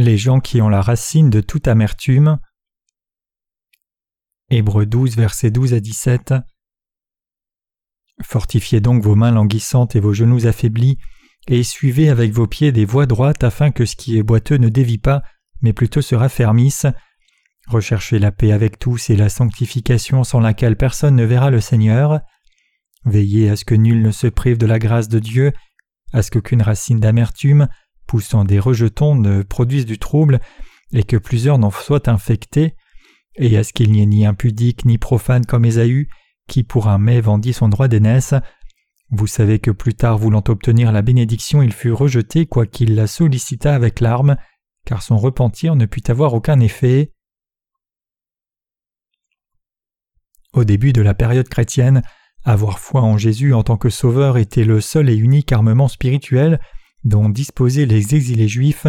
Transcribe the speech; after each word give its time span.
Les 0.00 0.16
gens 0.16 0.40
qui 0.40 0.62
ont 0.62 0.70
la 0.70 0.80
racine 0.80 1.28
de 1.28 1.42
toute 1.42 1.68
amertume. 1.68 2.38
Hébreux 4.48 4.86
12, 4.86 5.14
versets 5.14 5.50
12 5.50 5.74
à 5.74 5.80
17. 5.80 6.32
Fortifiez 8.22 8.80
donc 8.80 9.02
vos 9.02 9.14
mains 9.14 9.30
languissantes 9.30 9.96
et 9.96 10.00
vos 10.00 10.14
genoux 10.14 10.46
affaiblis, 10.46 10.96
et 11.48 11.62
suivez 11.62 12.08
avec 12.08 12.32
vos 12.32 12.46
pieds 12.46 12.72
des 12.72 12.86
voies 12.86 13.04
droites 13.04 13.44
afin 13.44 13.72
que 13.72 13.84
ce 13.84 13.94
qui 13.94 14.16
est 14.16 14.22
boiteux 14.22 14.56
ne 14.56 14.70
dévie 14.70 14.96
pas, 14.96 15.22
mais 15.60 15.74
plutôt 15.74 16.00
se 16.00 16.14
raffermisse. 16.14 16.86
Recherchez 17.68 18.18
la 18.18 18.32
paix 18.32 18.52
avec 18.52 18.78
tous 18.78 19.10
et 19.10 19.16
la 19.16 19.28
sanctification 19.28 20.24
sans 20.24 20.40
laquelle 20.40 20.76
personne 20.76 21.16
ne 21.16 21.24
verra 21.24 21.50
le 21.50 21.60
Seigneur. 21.60 22.20
Veillez 23.04 23.50
à 23.50 23.56
ce 23.56 23.66
que 23.66 23.74
nul 23.74 24.00
ne 24.00 24.12
se 24.12 24.28
prive 24.28 24.56
de 24.56 24.64
la 24.64 24.78
grâce 24.78 25.10
de 25.10 25.18
Dieu, 25.18 25.52
à 26.14 26.22
ce 26.22 26.30
qu'aucune 26.30 26.62
racine 26.62 27.00
d'amertume, 27.00 27.68
poussant 28.10 28.44
des 28.44 28.58
rejetons, 28.58 29.14
ne 29.14 29.44
produise 29.44 29.86
du 29.86 29.96
trouble, 29.96 30.40
et 30.92 31.04
que 31.04 31.16
plusieurs 31.16 31.58
n'en 31.58 31.70
soient 31.70 32.10
infectés, 32.10 32.74
et 33.36 33.56
à 33.56 33.62
ce 33.62 33.72
qu'il 33.72 33.92
n'y 33.92 34.02
ait 34.02 34.06
ni 34.06 34.26
impudique 34.26 34.84
ni 34.84 34.98
profane 34.98 35.46
comme 35.46 35.64
Ésaü, 35.64 36.08
qui 36.48 36.64
pour 36.64 36.88
un 36.88 36.98
mai 36.98 37.20
vendit 37.20 37.52
son 37.52 37.68
droit 37.68 37.86
d'aînesse. 37.86 38.34
Vous 39.10 39.28
savez 39.28 39.60
que 39.60 39.70
plus 39.70 39.94
tard 39.94 40.18
voulant 40.18 40.42
obtenir 40.48 40.90
la 40.90 41.02
bénédiction 41.02 41.62
il 41.62 41.72
fut 41.72 41.92
rejeté 41.92 42.46
quoiqu'il 42.46 42.96
la 42.96 43.06
sollicita 43.06 43.76
avec 43.76 44.00
larmes, 44.00 44.36
car 44.84 45.02
son 45.02 45.16
repentir 45.16 45.76
ne 45.76 45.86
put 45.86 46.02
avoir 46.08 46.34
aucun 46.34 46.58
effet. 46.58 47.12
Au 50.52 50.64
début 50.64 50.92
de 50.92 51.00
la 51.02 51.14
période 51.14 51.48
chrétienne, 51.48 52.02
avoir 52.42 52.80
foi 52.80 53.02
en 53.02 53.16
Jésus 53.16 53.54
en 53.54 53.62
tant 53.62 53.76
que 53.76 53.88
sauveur 53.88 54.36
était 54.36 54.64
le 54.64 54.80
seul 54.80 55.10
et 55.10 55.14
unique 55.14 55.52
armement 55.52 55.86
spirituel 55.86 56.58
dont 57.04 57.28
disposaient 57.28 57.86
les 57.86 58.14
exilés 58.14 58.48
juifs 58.48 58.86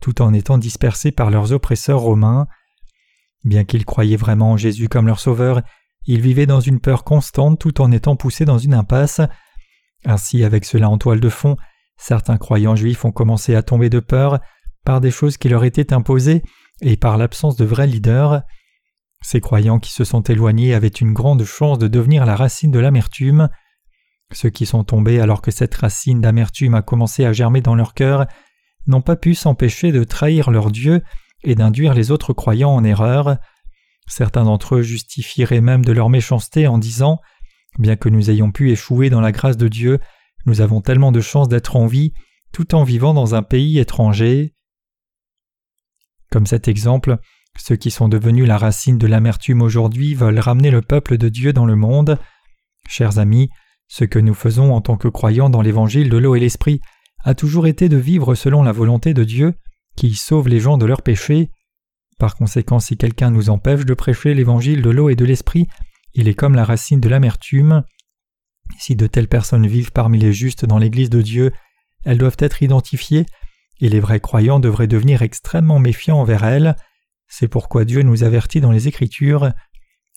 tout 0.00 0.20
en 0.20 0.34
étant 0.34 0.58
dispersés 0.58 1.12
par 1.12 1.30
leurs 1.30 1.52
oppresseurs 1.52 2.00
romains. 2.00 2.46
Bien 3.44 3.64
qu'ils 3.64 3.86
croyaient 3.86 4.16
vraiment 4.16 4.52
en 4.52 4.56
Jésus 4.56 4.88
comme 4.88 5.06
leur 5.06 5.20
sauveur, 5.20 5.62
ils 6.06 6.20
vivaient 6.20 6.46
dans 6.46 6.60
une 6.60 6.80
peur 6.80 7.04
constante 7.04 7.58
tout 7.58 7.80
en 7.80 7.90
étant 7.90 8.16
poussés 8.16 8.44
dans 8.44 8.58
une 8.58 8.74
impasse. 8.74 9.20
Ainsi, 10.04 10.44
avec 10.44 10.66
cela 10.66 10.90
en 10.90 10.98
toile 10.98 11.20
de 11.20 11.28
fond, 11.30 11.56
certains 11.96 12.36
croyants 12.36 12.76
juifs 12.76 13.04
ont 13.04 13.12
commencé 13.12 13.54
à 13.54 13.62
tomber 13.62 13.88
de 13.88 14.00
peur 14.00 14.40
par 14.84 15.00
des 15.00 15.10
choses 15.10 15.38
qui 15.38 15.48
leur 15.48 15.64
étaient 15.64 15.94
imposées 15.94 16.42
et 16.82 16.96
par 16.96 17.16
l'absence 17.16 17.56
de 17.56 17.64
vrais 17.64 17.86
leaders. 17.86 18.42
Ces 19.22 19.40
croyants 19.40 19.78
qui 19.78 19.92
se 19.92 20.04
sont 20.04 20.20
éloignés 20.20 20.74
avaient 20.74 20.88
une 20.88 21.14
grande 21.14 21.44
chance 21.44 21.78
de 21.78 21.88
devenir 21.88 22.26
la 22.26 22.36
racine 22.36 22.70
de 22.70 22.78
l'amertume. 22.78 23.48
Ceux 24.32 24.50
qui 24.50 24.66
sont 24.66 24.84
tombés 24.84 25.20
alors 25.20 25.42
que 25.42 25.50
cette 25.50 25.74
racine 25.74 26.20
d'amertume 26.20 26.74
a 26.74 26.82
commencé 26.82 27.24
à 27.24 27.32
germer 27.32 27.60
dans 27.60 27.74
leur 27.74 27.94
cœur 27.94 28.26
n'ont 28.86 29.02
pas 29.02 29.16
pu 29.16 29.34
s'empêcher 29.34 29.92
de 29.92 30.04
trahir 30.04 30.50
leur 30.50 30.70
Dieu 30.70 31.02
et 31.42 31.54
d'induire 31.54 31.94
les 31.94 32.10
autres 32.10 32.32
croyants 32.32 32.74
en 32.74 32.84
erreur. 32.84 33.36
Certains 34.06 34.44
d'entre 34.44 34.76
eux 34.76 34.82
justifieraient 34.82 35.60
même 35.60 35.84
de 35.84 35.92
leur 35.92 36.10
méchanceté 36.10 36.66
en 36.66 36.78
disant 36.78 37.20
Bien 37.78 37.96
que 37.96 38.08
nous 38.08 38.30
ayons 38.30 38.52
pu 38.52 38.70
échouer 38.70 39.10
dans 39.10 39.20
la 39.20 39.32
grâce 39.32 39.56
de 39.56 39.68
Dieu, 39.68 39.98
nous 40.46 40.60
avons 40.60 40.80
tellement 40.80 41.12
de 41.12 41.20
chance 41.20 41.48
d'être 41.48 41.76
en 41.76 41.86
vie 41.86 42.12
tout 42.52 42.74
en 42.74 42.84
vivant 42.84 43.14
dans 43.14 43.34
un 43.34 43.42
pays 43.42 43.78
étranger. 43.78 44.54
Comme 46.30 46.46
cet 46.46 46.68
exemple, 46.68 47.18
ceux 47.58 47.76
qui 47.76 47.90
sont 47.90 48.08
devenus 48.08 48.46
la 48.46 48.58
racine 48.58 48.98
de 48.98 49.06
l'amertume 49.06 49.62
aujourd'hui 49.62 50.14
veulent 50.14 50.38
ramener 50.38 50.70
le 50.70 50.82
peuple 50.82 51.16
de 51.18 51.28
Dieu 51.28 51.52
dans 51.52 51.66
le 51.66 51.76
monde. 51.76 52.18
Chers 52.88 53.18
amis, 53.18 53.48
ce 53.88 54.04
que 54.04 54.18
nous 54.18 54.34
faisons 54.34 54.72
en 54.72 54.80
tant 54.80 54.96
que 54.96 55.08
croyants 55.08 55.50
dans 55.50 55.62
l'évangile 55.62 56.08
de 56.08 56.16
l'eau 56.16 56.34
et 56.34 56.40
l'esprit 56.40 56.80
a 57.24 57.34
toujours 57.34 57.66
été 57.66 57.88
de 57.88 57.96
vivre 57.96 58.34
selon 58.34 58.62
la 58.62 58.72
volonté 58.72 59.14
de 59.14 59.24
Dieu, 59.24 59.54
qui 59.96 60.14
sauve 60.14 60.48
les 60.48 60.60
gens 60.60 60.78
de 60.78 60.86
leurs 60.86 61.02
péchés. 61.02 61.50
Par 62.18 62.36
conséquent, 62.36 62.78
si 62.78 62.96
quelqu'un 62.96 63.30
nous 63.30 63.50
empêche 63.50 63.84
de 63.84 63.94
prêcher 63.94 64.34
l'évangile 64.34 64.82
de 64.82 64.90
l'eau 64.90 65.08
et 65.08 65.16
de 65.16 65.24
l'esprit, 65.24 65.68
il 66.12 66.28
est 66.28 66.34
comme 66.34 66.54
la 66.54 66.64
racine 66.64 67.00
de 67.00 67.08
l'amertume. 67.08 67.84
Si 68.78 68.96
de 68.96 69.06
telles 69.06 69.28
personnes 69.28 69.66
vivent 69.66 69.92
parmi 69.92 70.18
les 70.18 70.32
justes 70.32 70.64
dans 70.64 70.78
l'Église 70.78 71.10
de 71.10 71.22
Dieu, 71.22 71.52
elles 72.04 72.18
doivent 72.18 72.36
être 72.38 72.62
identifiées, 72.62 73.26
et 73.80 73.88
les 73.88 74.00
vrais 74.00 74.20
croyants 74.20 74.60
devraient 74.60 74.86
devenir 74.86 75.22
extrêmement 75.22 75.78
méfiants 75.78 76.20
envers 76.20 76.44
elles. 76.44 76.76
C'est 77.26 77.48
pourquoi 77.48 77.84
Dieu 77.84 78.02
nous 78.02 78.22
avertit 78.22 78.60
dans 78.60 78.70
les 78.70 78.86
Écritures. 78.86 79.52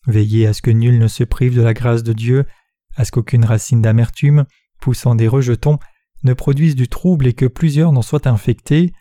Veillez 0.06 0.48
à 0.48 0.54
ce 0.54 0.62
que 0.62 0.72
nul 0.72 1.00
ne 1.00 1.08
se 1.08 1.24
prive 1.24 1.56
de 1.56 1.62
la 1.62 1.74
grâce 1.74 2.04
de 2.04 2.14
Dieu, 2.14 2.46
à 2.98 3.06
ce 3.06 3.12
qu'aucune 3.12 3.46
racine 3.46 3.82
d'amertume, 3.82 4.46
poussant 4.82 5.16
des 5.16 5.28
rejetons, 5.28 5.80
ne 6.24 6.34
produise 6.34 6.76
du 6.76 6.90
trouble 6.90 7.28
et 7.28 7.34
que 7.34 7.46
plusieurs 7.46 7.94
n'en 7.94 8.02
soient 8.02 8.28
infectés. 8.28 8.92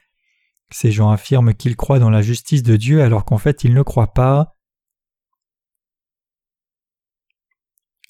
Ces 0.71 0.93
gens 0.93 1.11
affirment 1.11 1.55
qu'ils 1.55 1.77
croient 1.77 1.99
dans 1.99 2.11
la 2.11 2.23
justice 2.23 2.63
de 2.63 2.77
Dieu 2.77 3.03
alors 3.03 3.25
qu'en 3.25 3.39
fait 3.39 3.65
ils 3.65 3.75
ne 3.75 3.83
croient 3.83 4.13
pas. 4.13 4.53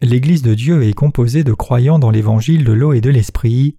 L'Église 0.02 0.42
de 0.42 0.54
Dieu 0.54 0.82
est 0.82 0.92
composée 0.92 1.44
de 1.44 1.54
croyants 1.54 1.98
dans 1.98 2.10
l'Évangile 2.10 2.64
de 2.64 2.72
l'eau 2.72 2.92
et 2.92 3.00
de 3.00 3.08
l'Esprit. 3.08 3.78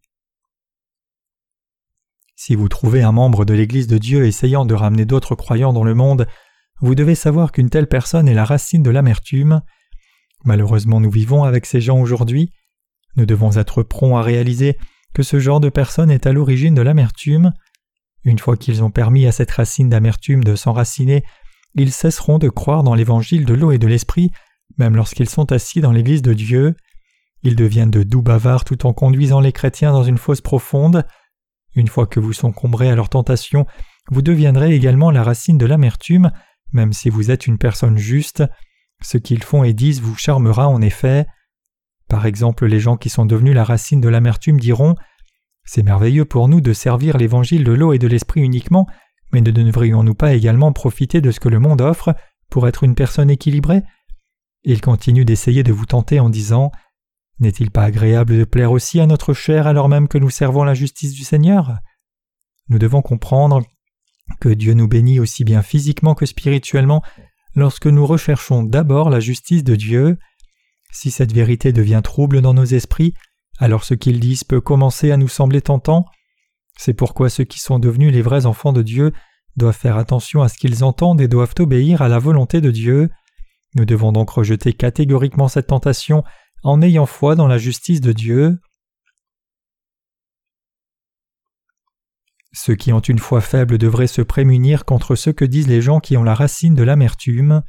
Si 2.35 2.55
vous 2.55 2.69
trouvez 2.69 3.03
un 3.03 3.11
membre 3.11 3.45
de 3.45 3.53
l'Église 3.53 3.87
de 3.87 3.97
Dieu 3.97 4.25
essayant 4.25 4.65
de 4.65 4.73
ramener 4.73 5.05
d'autres 5.05 5.35
croyants 5.35 5.73
dans 5.73 5.83
le 5.83 5.93
monde, 5.93 6.27
vous 6.79 6.95
devez 6.95 7.15
savoir 7.15 7.51
qu'une 7.51 7.69
telle 7.69 7.87
personne 7.87 8.27
est 8.27 8.33
la 8.33 8.45
racine 8.45 8.83
de 8.83 8.89
l'amertume. 8.89 9.61
Malheureusement 10.45 10.99
nous 10.99 11.11
vivons 11.11 11.43
avec 11.43 11.65
ces 11.65 11.81
gens 11.81 11.99
aujourd'hui. 11.99 12.51
Nous 13.15 13.25
devons 13.25 13.57
être 13.57 13.83
prompts 13.83 14.17
à 14.17 14.21
réaliser 14.21 14.77
que 15.13 15.23
ce 15.23 15.39
genre 15.39 15.59
de 15.59 15.69
personne 15.69 16.11
est 16.11 16.27
à 16.27 16.33
l'origine 16.33 16.75
de 16.75 16.81
l'amertume. 16.81 17.53
Une 18.23 18.39
fois 18.39 18.57
qu'ils 18.57 18.83
ont 18.83 18.91
permis 18.91 19.25
à 19.25 19.31
cette 19.31 19.51
racine 19.51 19.89
d'amertume 19.89 20.43
de 20.43 20.55
s'enraciner, 20.55 21.23
ils 21.75 21.91
cesseront 21.91 22.37
de 22.37 22.49
croire 22.49 22.83
dans 22.83 22.93
l'évangile 22.93 23.45
de 23.45 23.53
l'eau 23.53 23.71
et 23.71 23.77
de 23.77 23.87
l'esprit, 23.87 24.31
même 24.77 24.95
lorsqu'ils 24.95 25.29
sont 25.29 25.51
assis 25.51 25.81
dans 25.81 25.91
l'Église 25.91 26.21
de 26.21 26.33
Dieu. 26.33 26.75
Ils 27.43 27.55
deviennent 27.55 27.91
de 27.91 28.03
doux 28.03 28.21
bavards 28.21 28.65
tout 28.65 28.85
en 28.85 28.93
conduisant 28.93 29.39
les 29.39 29.51
chrétiens 29.51 29.91
dans 29.91 30.03
une 30.03 30.17
fosse 30.17 30.41
profonde. 30.41 31.05
Une 31.75 31.87
fois 31.87 32.07
que 32.07 32.19
vous 32.19 32.33
succomberez 32.33 32.89
à 32.89 32.95
leur 32.95 33.09
tentation, 33.09 33.65
vous 34.09 34.21
deviendrez 34.21 34.73
également 34.73 35.11
la 35.11 35.23
racine 35.23 35.57
de 35.57 35.65
l'amertume, 35.65 36.31
même 36.73 36.93
si 36.93 37.09
vous 37.09 37.31
êtes 37.31 37.47
une 37.47 37.57
personne 37.57 37.97
juste. 37.97 38.43
Ce 39.01 39.17
qu'ils 39.17 39.43
font 39.43 39.63
et 39.63 39.73
disent 39.73 40.01
vous 40.01 40.15
charmera 40.15 40.67
en 40.67 40.81
effet. 40.81 41.25
Par 42.07 42.25
exemple, 42.25 42.65
les 42.65 42.79
gens 42.79 42.97
qui 42.97 43.09
sont 43.09 43.25
devenus 43.25 43.55
la 43.55 43.63
racine 43.63 44.01
de 44.01 44.09
l'amertume 44.09 44.59
diront 44.59 44.95
C'est 45.65 45.83
merveilleux 45.83 46.25
pour 46.25 46.47
nous 46.47 46.61
de 46.61 46.73
servir 46.73 47.17
l'évangile 47.17 47.63
de 47.63 47.73
l'eau 47.73 47.93
et 47.93 47.99
de 47.99 48.07
l'esprit 48.07 48.41
uniquement, 48.41 48.87
mais 49.31 49.41
ne 49.41 49.51
devrions-nous 49.51 50.15
pas 50.15 50.33
également 50.33 50.71
profiter 50.73 51.21
de 51.21 51.31
ce 51.31 51.39
que 51.39 51.49
le 51.49 51.59
monde 51.59 51.81
offre 51.81 52.15
pour 52.49 52.67
être 52.67 52.83
une 52.83 52.95
personne 52.95 53.29
équilibrée? 53.29 53.83
Ils 54.63 54.81
continuent 54.81 55.25
d'essayer 55.25 55.63
de 55.63 55.73
vous 55.73 55.85
tenter 55.85 56.19
en 56.19 56.29
disant 56.29 56.71
N'est-il 57.39 57.71
pas 57.71 57.83
agréable 57.83 58.37
de 58.37 58.43
plaire 58.45 58.71
aussi 58.71 58.99
à 58.99 59.05
notre 59.05 59.33
chair 59.33 59.67
alors 59.67 59.89
même 59.89 60.07
que 60.07 60.17
nous 60.17 60.29
servons 60.29 60.63
la 60.63 60.73
justice 60.73 61.13
du 61.13 61.23
Seigneur? 61.23 61.77
Nous 62.69 62.79
devons 62.79 63.01
comprendre 63.01 63.63
que 64.39 64.49
Dieu 64.49 64.73
nous 64.73 64.87
bénit 64.87 65.19
aussi 65.19 65.43
bien 65.43 65.61
physiquement 65.61 66.15
que 66.15 66.25
spirituellement 66.25 67.01
lorsque 67.57 67.87
nous 67.87 68.05
recherchons 68.05 68.63
d'abord 68.63 69.09
la 69.09 69.19
justice 69.19 69.63
de 69.63 69.75
Dieu. 69.75 70.17
Si 70.91 71.09
cette 71.11 71.33
vérité 71.33 71.73
devient 71.73 72.01
trouble 72.03 72.41
dans 72.41 72.53
nos 72.53 72.63
esprits, 72.63 73.15
alors 73.57 73.83
ce 73.83 73.95
qu'ils 73.95 74.19
disent 74.19 74.43
peut 74.43 74.61
commencer 74.61 75.11
à 75.11 75.17
nous 75.17 75.27
sembler 75.27 75.61
tentant. 75.61 76.05
C'est 76.77 76.93
pourquoi 76.93 77.29
ceux 77.29 77.43
qui 77.43 77.59
sont 77.59 77.79
devenus 77.79 78.13
les 78.13 78.21
vrais 78.21 78.45
enfants 78.45 78.73
de 78.73 78.83
Dieu 78.83 79.11
doivent 79.55 79.75
faire 79.75 79.97
attention 79.97 80.43
à 80.43 80.49
ce 80.49 80.57
qu'ils 80.59 80.83
entendent 80.83 81.19
et 81.19 81.27
doivent 81.27 81.55
obéir 81.57 82.03
à 82.03 82.07
la 82.07 82.19
volonté 82.19 82.61
de 82.61 82.69
Dieu. 82.69 83.09
Nous 83.75 83.85
devons 83.85 84.11
donc 84.11 84.29
rejeter 84.29 84.73
catégoriquement 84.73 85.47
cette 85.47 85.67
tentation 85.67 86.23
en 86.63 86.83
ayant 86.83 87.07
foi 87.07 87.35
dans 87.35 87.47
la 87.47 87.57
justice 87.57 88.01
de 88.01 88.11
Dieu. 88.11 88.59
Ceux 92.53 92.75
qui 92.75 92.93
ont 92.93 92.99
une 92.99 93.19
foi 93.19 93.41
faible 93.41 93.77
devraient 93.77 94.07
se 94.07 94.21
prémunir 94.21 94.85
contre 94.85 95.15
ce 95.15 95.29
que 95.29 95.45
disent 95.45 95.67
les 95.67 95.81
gens 95.81 95.99
qui 95.99 96.17
ont 96.17 96.23
la 96.23 96.33
racine 96.33 96.75
de 96.75 96.83
l'amertume. 96.83 97.61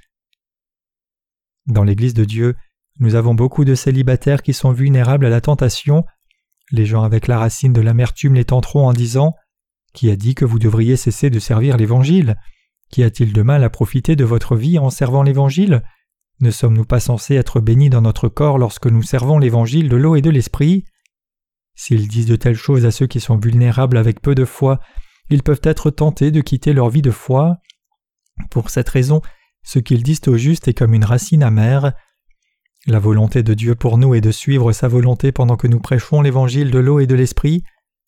Dans 1.66 1.84
l'Église 1.84 2.14
de 2.14 2.24
Dieu, 2.24 2.54
nous 3.00 3.14
avons 3.14 3.34
beaucoup 3.34 3.64
de 3.64 3.74
célibataires 3.74 4.42
qui 4.42 4.52
sont 4.52 4.72
vulnérables 4.72 5.26
à 5.26 5.30
la 5.30 5.40
tentation. 5.40 6.04
Les 6.70 6.86
gens 6.86 7.02
avec 7.02 7.28
la 7.28 7.38
racine 7.38 7.72
de 7.72 7.80
l'amertume 7.80 8.34
les 8.34 8.44
tenteront 8.44 8.86
en 8.86 8.92
disant 8.92 9.34
Qui 9.94 10.10
a 10.10 10.16
dit 10.16 10.34
que 10.34 10.44
vous 10.44 10.58
devriez 10.58 10.96
cesser 10.96 11.30
de 11.30 11.38
servir 11.38 11.76
l'Évangile? 11.76 12.36
Qu'y 12.90 13.02
a-t-il 13.02 13.32
de 13.32 13.42
mal 13.42 13.64
à 13.64 13.70
profiter 13.70 14.16
de 14.16 14.24
votre 14.24 14.56
vie 14.56 14.78
en 14.78 14.90
servant 14.90 15.22
l'Évangile? 15.22 15.82
Ne 16.40 16.50
sommes-nous 16.50 16.84
pas 16.84 17.00
censés 17.00 17.34
être 17.34 17.60
bénis 17.60 17.90
dans 17.90 18.00
notre 18.00 18.28
corps 18.28 18.58
lorsque 18.58 18.86
nous 18.86 19.02
servons 19.02 19.38
l'Évangile 19.38 19.88
de 19.88 19.96
l'eau 19.96 20.16
et 20.16 20.22
de 20.22 20.30
l'Esprit? 20.30 20.84
S'ils 21.78 22.08
disent 22.08 22.26
de 22.26 22.34
telles 22.34 22.56
choses 22.56 22.84
à 22.84 22.90
ceux 22.90 23.06
qui 23.06 23.20
sont 23.20 23.36
vulnérables 23.36 23.98
avec 23.98 24.20
peu 24.20 24.34
de 24.34 24.44
foi, 24.44 24.80
ils 25.30 25.44
peuvent 25.44 25.60
être 25.62 25.90
tentés 25.90 26.32
de 26.32 26.40
quitter 26.40 26.72
leur 26.72 26.90
vie 26.90 27.02
de 27.02 27.12
foi. 27.12 27.58
Pour 28.50 28.70
cette 28.70 28.88
raison, 28.88 29.22
ce 29.62 29.78
qu'ils 29.78 30.02
disent 30.02 30.26
au 30.26 30.36
juste 30.36 30.66
est 30.66 30.74
comme 30.74 30.92
une 30.92 31.04
racine 31.04 31.44
amère. 31.44 31.92
La 32.88 32.98
volonté 32.98 33.44
de 33.44 33.54
Dieu 33.54 33.76
pour 33.76 33.96
nous 33.96 34.16
est 34.16 34.20
de 34.20 34.32
suivre 34.32 34.72
sa 34.72 34.88
volonté 34.88 35.30
pendant 35.30 35.56
que 35.56 35.68
nous 35.68 35.78
prêchons 35.78 36.20
l'évangile 36.20 36.72
de 36.72 36.80
l'eau 36.80 36.98
et 36.98 37.06
de 37.06 37.14
l'esprit. 37.14 37.62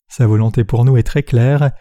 Sa 0.09 0.27
volonté 0.27 0.65
pour 0.65 0.83
nous 0.83 0.97
est 0.97 1.03
très 1.03 1.23
claire. 1.23 1.71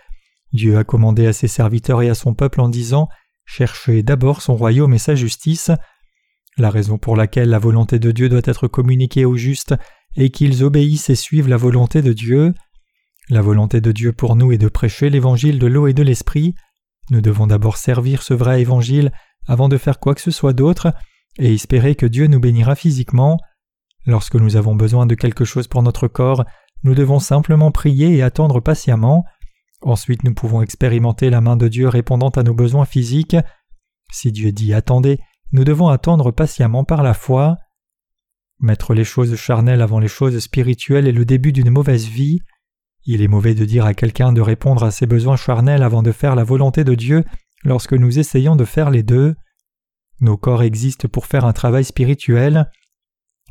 Dieu 0.53 0.79
a 0.79 0.85
commandé 0.85 1.27
à 1.27 1.33
ses 1.33 1.49
serviteurs 1.49 2.03
et 2.03 2.09
à 2.09 2.15
son 2.15 2.35
peuple 2.35 2.61
en 2.61 2.69
disant 2.69 3.09
Cherchez 3.47 4.05
d'abord 4.05 4.43
son 4.43 4.55
royaume 4.55 4.95
et 4.95 4.99
sa 4.99 5.17
justice. 5.17 5.73
La 6.57 6.71
raison 6.71 6.99
pour 6.99 7.17
laquelle 7.17 7.49
la 7.49 7.59
volonté 7.59 7.99
de 7.99 8.13
Dieu 8.13 8.29
doit 8.29 8.43
être 8.45 8.69
communiquée 8.69 9.25
aux 9.25 9.37
justes 9.37 9.75
est 10.17 10.31
qu'ils 10.31 10.65
obéissent 10.65 11.11
et 11.11 11.15
suivent 11.15 11.49
la 11.49 11.57
volonté 11.57 12.03
de 12.03 12.13
Dieu. 12.13 12.55
La 13.29 13.43
volonté 13.43 13.81
de 13.81 13.93
Dieu 13.93 14.13
pour 14.13 14.37
nous 14.37 14.53
est 14.53 14.59
de 14.59 14.69
prêcher 14.69 15.11
l'évangile 15.11 15.59
de 15.59 15.67
l'eau 15.67 15.87
et 15.87 15.95
de 15.95 16.03
l'esprit. 16.03 16.55
Nous 17.11 17.21
devons 17.21 17.47
d'abord 17.47 17.77
servir 17.77 18.23
ce 18.23 18.35
vrai 18.35 18.61
évangile 18.61 19.13
avant 19.47 19.69
de 19.69 19.79
faire 19.79 19.99
quoi 20.01 20.15
que 20.15 20.21
ce 20.21 20.31
soit 20.31 20.53
d'autre 20.53 20.93
et 21.39 21.55
espérer 21.55 21.95
que 21.95 22.07
Dieu 22.07 22.27
nous 22.27 22.41
bénira 22.41 22.75
physiquement. 22.75 23.39
Lorsque 24.07 24.35
nous 24.35 24.57
avons 24.57 24.75
besoin 24.75 25.07
de 25.07 25.15
quelque 25.15 25.45
chose 25.45 25.69
pour 25.69 25.83
notre 25.83 26.09
corps, 26.09 26.45
nous 26.83 26.95
devons 26.95 27.21
simplement 27.21 27.71
prier 27.71 28.17
et 28.17 28.23
attendre 28.23 28.61
patiemment. 28.61 29.25
Ensuite 29.83 30.25
nous 30.25 30.35
pouvons 30.35 30.63
expérimenter 30.63 31.31
la 31.31 31.41
main 31.41 31.57
de 31.57 31.69
Dieu 31.69 31.89
répondant 31.89 32.31
à 32.31 32.43
nos 32.43 32.55
besoins 32.55 32.85
physiques. 32.85 33.37
Si 34.13 34.33
Dieu 34.33 34.53
dit 34.53 34.75
attendez, 34.75 35.21
nous 35.53 35.65
devons 35.65 35.89
attendre 35.89 36.31
patiemment 36.31 36.85
par 36.85 37.03
la 37.03 37.15
foi. 37.15 37.57
Mettre 38.61 38.93
les 38.93 39.05
choses 39.05 39.35
charnelles 39.37 39.81
avant 39.81 39.99
les 39.99 40.09
choses 40.09 40.39
spirituelles 40.39 41.09
est 41.09 41.13
le 41.13 41.25
début 41.25 41.53
d'une 41.53 41.71
mauvaise 41.71 42.07
vie. 42.07 42.41
Il 43.05 43.23
est 43.23 43.29
mauvais 43.29 43.55
de 43.55 43.65
dire 43.65 43.87
à 43.87 43.95
quelqu'un 43.95 44.33
de 44.33 44.43
répondre 44.43 44.85
à 44.85 44.91
ses 44.91 45.07
besoins 45.07 45.37
charnels 45.37 45.83
avant 45.83 46.03
de 46.03 46.13
faire 46.13 46.35
la 46.35 46.45
volonté 46.45 46.85
de 46.85 46.95
Dieu 46.95 47.25
lorsque 47.65 47.95
nous 47.95 48.19
essayons 48.19 48.57
de 48.57 48.67
faire 48.67 48.91
les 48.91 49.03
deux. 49.03 49.35
Nos 50.21 50.37
corps 50.37 50.63
existent 50.63 51.09
pour 51.09 51.25
faire 51.25 51.47
un 51.47 51.55
travail 51.55 51.85
spirituel. 51.85 52.71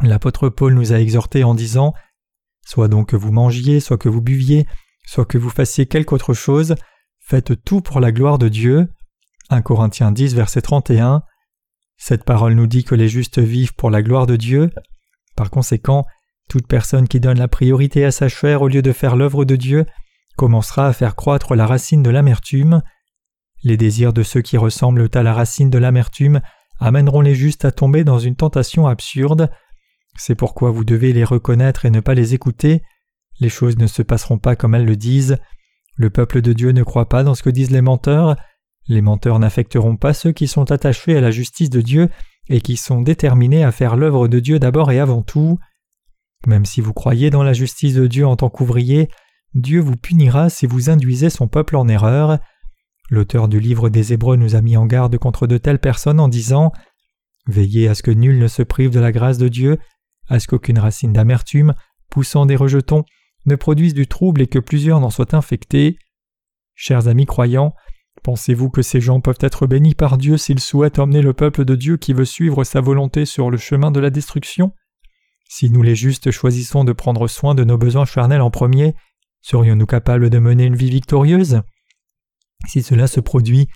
L'apôtre 0.02 0.50
Paul 0.50 0.76
nous 0.76 0.94
a 0.94 1.00
exhortés 1.00 1.44
en 1.44 1.56
disant 1.56 1.94
Soit 2.64 2.88
donc 2.88 3.10
que 3.10 3.16
vous 3.16 3.32
mangiez, 3.32 3.80
soit 3.80 3.98
que 3.98 4.10
vous 4.10 4.22
buviez, 4.22 4.68
soit 5.08 5.26
que 5.26 5.40
vous 5.40 5.50
fassiez 5.50 5.88
quelque 5.88 6.14
autre 6.14 6.36
chose, 6.36 6.76
faites 7.20 7.64
tout 7.64 7.82
pour 7.82 8.00
la 8.00 8.12
gloire 8.12 8.38
de 8.38 8.48
Dieu. 8.48 8.88
1 9.50 9.64
Corinthiens 9.64 10.12
10, 10.12 10.36
verset 10.36 10.62
31. 10.62 11.24
Cette 11.98 12.24
parole 12.24 12.54
nous 12.54 12.68
dit 12.68 12.84
que 12.84 12.94
les 12.94 13.08
justes 13.08 13.40
vivent 13.40 13.74
pour 13.74 13.90
la 13.90 14.04
gloire 14.04 14.28
de 14.28 14.36
Dieu. 14.36 14.70
Par 15.40 15.52
conséquent, 15.52 16.06
toute 16.50 16.68
personne 16.68 17.08
qui 17.08 17.22
donne 17.22 17.40
la 17.40 17.48
priorité 17.48 18.04
à 18.04 18.12
sa 18.12 18.28
chair 18.28 18.62
au 18.62 18.68
lieu 18.68 18.82
de 18.82 18.92
faire 18.92 19.16
l'œuvre 19.16 19.46
de 19.46 19.56
Dieu 19.56 19.86
commencera 20.36 20.86
à 20.86 20.92
faire 20.92 21.16
croître 21.16 21.56
la 21.56 21.66
racine 21.66 22.04
de 22.04 22.10
l'amertume. 22.10 22.82
Les 23.64 23.78
désirs 23.78 24.12
de 24.12 24.22
ceux 24.22 24.42
qui 24.42 24.58
ressemblent 24.58 25.08
à 25.14 25.24
la 25.24 25.34
racine 25.34 25.70
de 25.70 25.78
l'amertume 25.78 26.42
amèneront 26.82 27.22
les 27.22 27.36
justes 27.36 27.64
à 27.64 27.72
tomber 27.72 28.04
dans 28.04 28.20
une 28.20 28.36
tentation 28.36 28.86
absurde. 28.86 29.50
C'est 30.18 30.36
pourquoi 30.36 30.72
vous 30.72 30.84
devez 30.84 31.14
les 31.14 31.24
reconnaître 31.24 31.86
et 31.86 31.90
ne 31.90 32.02
pas 32.02 32.16
les 32.16 32.34
écouter. 32.34 32.84
Les 33.40 33.48
choses 33.48 33.78
ne 33.78 33.88
se 33.88 34.02
passeront 34.02 34.40
pas 34.40 34.58
comme 34.58 34.76
elles 34.76 34.84
le 34.84 34.98
disent. 34.98 35.38
Le 35.96 36.10
peuple 36.10 36.42
de 36.42 36.52
Dieu 36.52 36.72
ne 36.72 36.84
croit 36.84 37.08
pas 37.08 37.24
dans 37.24 37.34
ce 37.34 37.44
que 37.44 37.50
disent 37.50 37.72
les 37.72 37.82
menteurs. 37.82 38.36
Les 38.90 39.02
menteurs 39.02 39.40
n'affecteront 39.40 39.96
pas 39.96 40.14
ceux 40.14 40.34
qui 40.34 40.50
sont 40.50 40.70
attachés 40.70 41.16
à 41.16 41.22
la 41.22 41.32
justice 41.32 41.70
de 41.70 41.80
Dieu 41.80 42.10
et 42.50 42.62
qui 42.62 42.78
sont 42.78 43.02
déterminés 43.02 43.64
à 43.64 43.72
faire 43.72 43.96
l'œuvre 43.96 44.28
de 44.28 44.40
Dieu 44.40 44.60
d'abord 44.60 44.92
et 44.92 45.00
avant 45.00 45.22
tout. 45.22 45.60
Même 46.48 46.66
si 46.66 46.82
vous 46.82 46.94
croyez 46.94 47.30
dans 47.30 47.44
la 47.44 47.54
justice 47.54 47.94
de 47.94 48.08
Dieu 48.08 48.26
en 48.26 48.36
tant 48.36 48.50
qu'ouvrier, 48.50 49.10
Dieu 49.54 49.80
vous 49.80 49.96
punira 49.96 50.50
si 50.50 50.66
vous 50.66 50.90
induisez 50.90 51.30
son 51.30 51.48
peuple 51.48 51.76
en 51.76 51.88
erreur. 51.88 52.40
L'auteur 53.10 53.48
du 53.48 53.60
livre 53.60 53.90
des 53.90 54.14
Hébreux 54.14 54.36
nous 54.36 54.56
a 54.56 54.62
mis 54.62 54.78
en 54.78 54.86
garde 54.86 55.18
contre 55.18 55.48
de 55.48 55.58
telles 55.58 55.80
personnes 55.80 56.20
en 56.20 56.28
disant 56.28 56.72
Veillez 57.48 57.88
à 57.88 57.96
ce 57.96 58.04
que 58.04 58.12
nul 58.12 58.38
ne 58.38 58.48
se 58.48 58.62
prive 58.62 58.92
de 58.92 59.00
la 59.00 59.12
grâce 59.12 59.38
de 59.38 59.48
Dieu, 59.48 59.80
à 60.28 60.40
ce 60.40 60.48
qu'aucune 60.48 60.78
racine 60.78 61.14
d'amertume, 61.14 61.74
poussant 62.10 62.46
des 62.46 62.56
rejetons, 62.56 63.06
ne 63.46 63.56
produise 63.56 63.94
du 63.94 64.08
trouble 64.08 64.42
et 64.42 64.48
que 64.48 64.60
plusieurs 64.60 65.00
n'en 65.00 65.10
soient 65.10 65.36
infectés. 65.36 65.98
Chers 66.76 67.08
amis 67.08 67.26
croyants, 67.26 67.74
pensez-vous 68.24 68.70
que 68.70 68.82
ces 68.82 69.02
gens 69.02 69.22
peuvent 69.22 69.38
être 69.42 69.68
bénis 69.68 69.96
par 69.96 70.18
Dieu 70.18 70.38
s'ils 70.38 70.60
souhaitent 70.60 71.00
emmener 71.00 71.22
le 71.22 71.34
peuple 71.34 71.66
de 71.66 71.76
Dieu 71.76 71.98
qui 71.98 72.14
veut 72.14 72.26
suivre 72.26 72.64
sa 72.64 72.82
volonté 72.82 73.26
sur 73.26 73.50
le 73.50 73.58
chemin 73.58 73.92
de 73.92 74.00
la 74.00 74.10
destruction? 74.10 74.74
Si 75.50 75.70
nous 75.70 75.82
les 75.82 75.96
justes 75.96 76.32
choisissons 76.32 76.84
de 76.84 76.94
prendre 76.94 77.28
soin 77.28 77.56
de 77.56 77.64
nos 77.64 77.78
besoins 77.78 78.06
charnels 78.06 78.42
en 78.42 78.52
premier, 78.52 78.96
serions-nous 79.42 79.88
capables 79.88 80.30
de 80.30 80.40
mener 80.40 80.66
une 80.66 80.76
vie 80.76 80.92
victorieuse? 80.92 81.62
Si 82.68 82.84
cela 82.84 83.08
se 83.08 83.20
produit, 83.20 83.68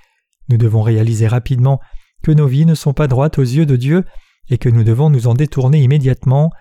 nous 0.49 0.57
devons 0.57 0.81
réaliser 0.81 1.27
rapidement 1.27 1.79
que 2.21 2.31
nos 2.31 2.47
vies 2.47 2.65
ne 2.65 2.75
sont 2.75 2.93
pas 2.93 3.07
droites 3.07 3.39
aux 3.39 3.43
yeux 3.43 3.65
de 3.65 3.75
Dieu 3.75 4.05
et 4.49 4.57
que 4.57 4.69
nous 4.69 4.83
devons 4.83 5.09
nous 5.09 5.27
en 5.27 5.33
détourner 5.33 5.81
immédiatement. 5.81 6.51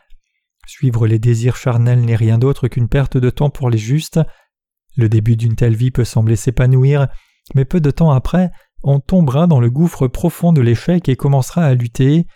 Suivre 0.66 1.06
les 1.06 1.18
désirs 1.18 1.56
charnels 1.56 2.00
n'est 2.00 2.16
rien 2.16 2.38
d'autre 2.38 2.68
qu'une 2.68 2.88
perte 2.88 3.16
de 3.16 3.30
temps 3.30 3.50
pour 3.50 3.70
les 3.70 3.78
justes. 3.78 4.20
Le 4.96 5.08
début 5.08 5.36
d'une 5.36 5.56
telle 5.56 5.74
vie 5.74 5.90
peut 5.90 6.04
sembler 6.04 6.36
s'épanouir, 6.36 7.08
mais 7.54 7.64
peu 7.64 7.80
de 7.80 7.90
temps 7.90 8.10
après, 8.10 8.50
on 8.82 9.00
tombera 9.00 9.46
dans 9.46 9.60
le 9.60 9.70
gouffre 9.70 10.08
profond 10.08 10.52
de 10.52 10.60
l'échec 10.60 11.08
et 11.08 11.16
commencera 11.16 11.64
à 11.64 11.74
lutter. 11.74 12.26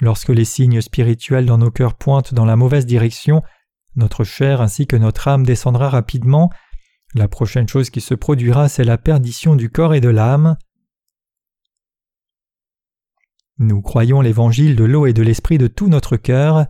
Lorsque 0.00 0.30
les 0.30 0.44
signes 0.44 0.80
spirituels 0.80 1.46
dans 1.46 1.58
nos 1.58 1.70
cœurs 1.70 1.94
pointent 1.94 2.34
dans 2.34 2.44
la 2.44 2.56
mauvaise 2.56 2.86
direction, 2.86 3.42
notre 3.96 4.24
chair 4.24 4.60
ainsi 4.60 4.86
que 4.86 4.96
notre 4.96 5.28
âme 5.28 5.46
descendra 5.46 5.88
rapidement. 5.88 6.50
La 7.14 7.28
prochaine 7.28 7.68
chose 7.68 7.90
qui 7.90 8.00
se 8.00 8.14
produira, 8.14 8.68
c'est 8.68 8.84
la 8.84 8.98
perdition 8.98 9.54
du 9.54 9.70
corps 9.70 9.94
et 9.94 10.00
de 10.00 10.08
l'âme. 10.08 10.56
Nous 13.58 13.82
croyons 13.82 14.20
l'évangile 14.20 14.74
de 14.74 14.84
l'eau 14.84 15.06
et 15.06 15.12
de 15.12 15.22
l'esprit 15.22 15.58
de 15.58 15.68
tout 15.68 15.88
notre 15.88 16.16
cœur. 16.16 16.66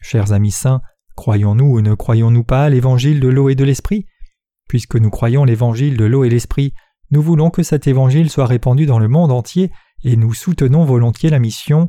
Chers 0.00 0.32
amis 0.32 0.52
saints, 0.52 0.80
croyons-nous 1.14 1.66
ou 1.66 1.80
ne 1.82 1.94
croyons-nous 1.94 2.44
pas 2.44 2.70
l'évangile 2.70 3.20
de 3.20 3.28
l'eau 3.28 3.50
et 3.50 3.54
de 3.54 3.64
l'esprit? 3.64 4.06
Puisque 4.68 4.96
nous 4.96 5.10
croyons 5.10 5.44
l'évangile 5.44 5.96
de 5.96 6.04
l'eau 6.04 6.24
et 6.24 6.30
l'esprit, 6.30 6.72
nous 7.10 7.22
voulons 7.22 7.50
que 7.50 7.62
cet 7.62 7.86
évangile 7.86 8.30
soit 8.30 8.46
répandu 8.46 8.86
dans 8.86 8.98
le 8.98 9.08
monde 9.08 9.30
entier 9.30 9.70
et 10.04 10.16
nous 10.16 10.34
soutenons 10.34 10.84
volontiers 10.84 11.30
la 11.30 11.38
mission. 11.38 11.88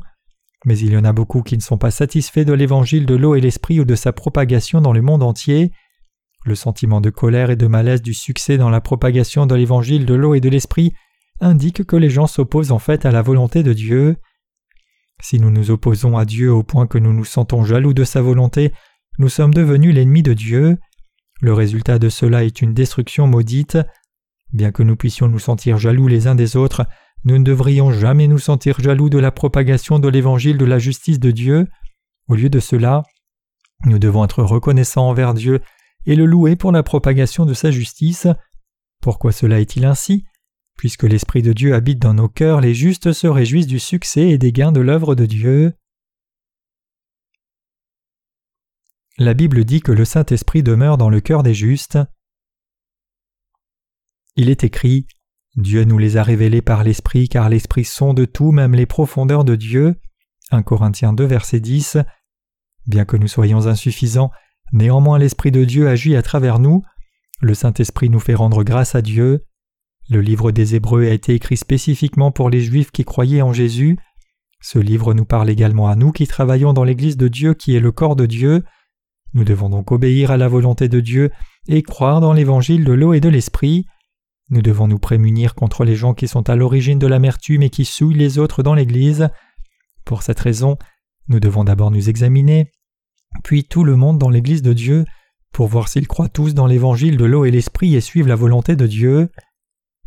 Mais 0.64 0.78
il 0.78 0.92
y 0.92 0.96
en 0.96 1.04
a 1.04 1.12
beaucoup 1.12 1.42
qui 1.42 1.56
ne 1.56 1.62
sont 1.62 1.78
pas 1.78 1.90
satisfaits 1.90 2.44
de 2.44 2.52
l'évangile 2.52 3.06
de 3.06 3.14
l'eau 3.14 3.34
et 3.34 3.40
l'esprit 3.40 3.80
ou 3.80 3.84
de 3.84 3.94
sa 3.94 4.12
propagation 4.12 4.80
dans 4.80 4.92
le 4.92 5.02
monde 5.02 5.22
entier. 5.22 5.72
Le 6.44 6.54
sentiment 6.54 7.00
de 7.00 7.10
colère 7.10 7.50
et 7.50 7.56
de 7.56 7.66
malaise 7.66 8.02
du 8.02 8.14
succès 8.14 8.58
dans 8.58 8.70
la 8.70 8.80
propagation 8.80 9.46
de 9.46 9.54
l'évangile 9.54 10.06
de 10.06 10.14
l'eau 10.14 10.34
et 10.34 10.40
de 10.40 10.48
l'esprit 10.48 10.92
indique 11.40 11.84
que 11.84 11.96
les 11.96 12.10
gens 12.10 12.26
s'opposent 12.26 12.72
en 12.72 12.78
fait 12.78 13.06
à 13.06 13.10
la 13.10 13.22
volonté 13.22 13.62
de 13.62 13.72
Dieu. 13.72 14.16
Si 15.20 15.40
nous 15.40 15.50
nous 15.50 15.70
opposons 15.70 16.16
à 16.16 16.24
Dieu 16.24 16.52
au 16.52 16.62
point 16.62 16.86
que 16.86 16.98
nous 16.98 17.12
nous 17.12 17.24
sentons 17.24 17.64
jaloux 17.64 17.92
de 17.92 18.04
sa 18.04 18.22
volonté, 18.22 18.72
nous 19.18 19.28
sommes 19.28 19.52
devenus 19.52 19.94
l'ennemi 19.94 20.22
de 20.22 20.32
Dieu. 20.32 20.78
Le 21.40 21.52
résultat 21.52 21.98
de 21.98 22.08
cela 22.08 22.44
est 22.44 22.62
une 22.62 22.74
destruction 22.74 23.26
maudite. 23.26 23.78
Bien 24.52 24.72
que 24.72 24.82
nous 24.82 24.96
puissions 24.96 25.28
nous 25.28 25.38
sentir 25.38 25.78
jaloux 25.78 26.08
les 26.08 26.26
uns 26.26 26.34
des 26.34 26.56
autres, 26.56 26.86
nous 27.24 27.38
ne 27.38 27.44
devrions 27.44 27.92
jamais 27.92 28.28
nous 28.28 28.38
sentir 28.38 28.80
jaloux 28.80 29.08
de 29.08 29.18
la 29.18 29.30
propagation 29.30 29.98
de 29.98 30.08
l'évangile 30.08 30.58
de 30.58 30.64
la 30.64 30.78
justice 30.78 31.20
de 31.20 31.30
Dieu. 31.30 31.66
Au 32.28 32.34
lieu 32.34 32.48
de 32.48 32.60
cela, 32.60 33.02
nous 33.84 33.98
devons 33.98 34.24
être 34.24 34.42
reconnaissants 34.42 35.08
envers 35.08 35.34
Dieu 35.34 35.60
et 36.06 36.16
le 36.16 36.26
louer 36.26 36.56
pour 36.56 36.72
la 36.72 36.82
propagation 36.82 37.44
de 37.44 37.54
sa 37.54 37.70
justice. 37.70 38.26
Pourquoi 39.00 39.32
cela 39.32 39.60
est-il 39.60 39.84
ainsi? 39.84 40.24
Puisque 40.76 41.04
l'Esprit 41.04 41.42
de 41.42 41.52
Dieu 41.52 41.74
habite 41.74 41.98
dans 41.98 42.14
nos 42.14 42.28
cœurs, 42.28 42.60
les 42.60 42.74
justes 42.74 43.12
se 43.12 43.26
réjouissent 43.26 43.66
du 43.66 43.78
succès 43.78 44.28
et 44.28 44.38
des 44.38 44.52
gains 44.52 44.72
de 44.72 44.80
l'œuvre 44.80 45.14
de 45.14 45.26
Dieu. 45.26 45.74
La 49.20 49.34
Bible 49.34 49.64
dit 49.64 49.80
que 49.80 49.90
le 49.90 50.04
Saint-Esprit 50.04 50.62
demeure 50.62 50.96
dans 50.96 51.10
le 51.10 51.20
cœur 51.20 51.42
des 51.42 51.52
justes. 51.52 51.98
Il 54.36 54.48
est 54.48 54.62
écrit 54.62 55.08
Dieu 55.56 55.82
nous 55.82 55.98
les 55.98 56.16
a 56.16 56.22
révélés 56.22 56.62
par 56.62 56.84
l'Esprit, 56.84 57.28
car 57.28 57.48
l'Esprit 57.48 57.84
sonde 57.84 58.30
tout, 58.32 58.52
même 58.52 58.76
les 58.76 58.86
profondeurs 58.86 59.42
de 59.42 59.56
Dieu. 59.56 59.96
1 60.52 60.62
Corinthiens 60.62 61.12
2, 61.12 61.24
verset 61.24 61.58
10. 61.58 61.98
Bien 62.86 63.04
que 63.04 63.16
nous 63.16 63.26
soyons 63.26 63.66
insuffisants, 63.66 64.30
néanmoins 64.72 65.18
l'Esprit 65.18 65.50
de 65.50 65.64
Dieu 65.64 65.88
agit 65.88 66.14
à 66.14 66.22
travers 66.22 66.60
nous. 66.60 66.84
Le 67.40 67.54
Saint-Esprit 67.54 68.10
nous 68.10 68.20
fait 68.20 68.36
rendre 68.36 68.62
grâce 68.62 68.94
à 68.94 69.02
Dieu. 69.02 69.44
Le 70.08 70.20
livre 70.20 70.52
des 70.52 70.76
Hébreux 70.76 71.02
a 71.06 71.10
été 71.10 71.34
écrit 71.34 71.56
spécifiquement 71.56 72.30
pour 72.30 72.50
les 72.50 72.60
Juifs 72.60 72.92
qui 72.92 73.04
croyaient 73.04 73.42
en 73.42 73.52
Jésus. 73.52 73.98
Ce 74.60 74.78
livre 74.78 75.12
nous 75.12 75.24
parle 75.24 75.50
également 75.50 75.88
à 75.88 75.96
nous 75.96 76.12
qui 76.12 76.28
travaillons 76.28 76.72
dans 76.72 76.84
l'Église 76.84 77.16
de 77.16 77.26
Dieu 77.26 77.54
qui 77.54 77.74
est 77.74 77.80
le 77.80 77.90
corps 77.90 78.14
de 78.14 78.26
Dieu. 78.26 78.62
Nous 79.34 79.44
devons 79.44 79.68
donc 79.68 79.92
obéir 79.92 80.30
à 80.30 80.36
la 80.36 80.48
volonté 80.48 80.88
de 80.88 81.00
Dieu 81.00 81.30
et 81.66 81.82
croire 81.82 82.20
dans 82.20 82.32
l'évangile 82.32 82.84
de 82.84 82.92
l'eau 82.92 83.12
et 83.12 83.20
de 83.20 83.28
l'esprit. 83.28 83.86
Nous 84.50 84.62
devons 84.62 84.88
nous 84.88 84.98
prémunir 84.98 85.54
contre 85.54 85.84
les 85.84 85.96
gens 85.96 86.14
qui 86.14 86.26
sont 86.26 86.48
à 86.48 86.56
l'origine 86.56 86.98
de 86.98 87.06
l'amertume 87.06 87.62
et 87.62 87.70
qui 87.70 87.84
souillent 87.84 88.16
les 88.16 88.38
autres 88.38 88.62
dans 88.62 88.74
l'Église. 88.74 89.28
Pour 90.04 90.22
cette 90.22 90.40
raison, 90.40 90.78
nous 91.28 91.40
devons 91.40 91.64
d'abord 91.64 91.90
nous 91.90 92.08
examiner, 92.08 92.70
puis 93.44 93.64
tout 93.64 93.84
le 93.84 93.96
monde 93.96 94.18
dans 94.18 94.30
l'Église 94.30 94.62
de 94.62 94.72
Dieu, 94.72 95.04
pour 95.52 95.66
voir 95.66 95.88
s'ils 95.88 96.08
croient 96.08 96.30
tous 96.30 96.54
dans 96.54 96.66
l'évangile 96.66 97.18
de 97.18 97.24
l'eau 97.24 97.44
et 97.44 97.50
l'esprit 97.50 97.94
et 97.94 98.00
suivent 98.00 98.28
la 98.28 98.36
volonté 98.36 98.76
de 98.76 98.86
Dieu. 98.86 99.30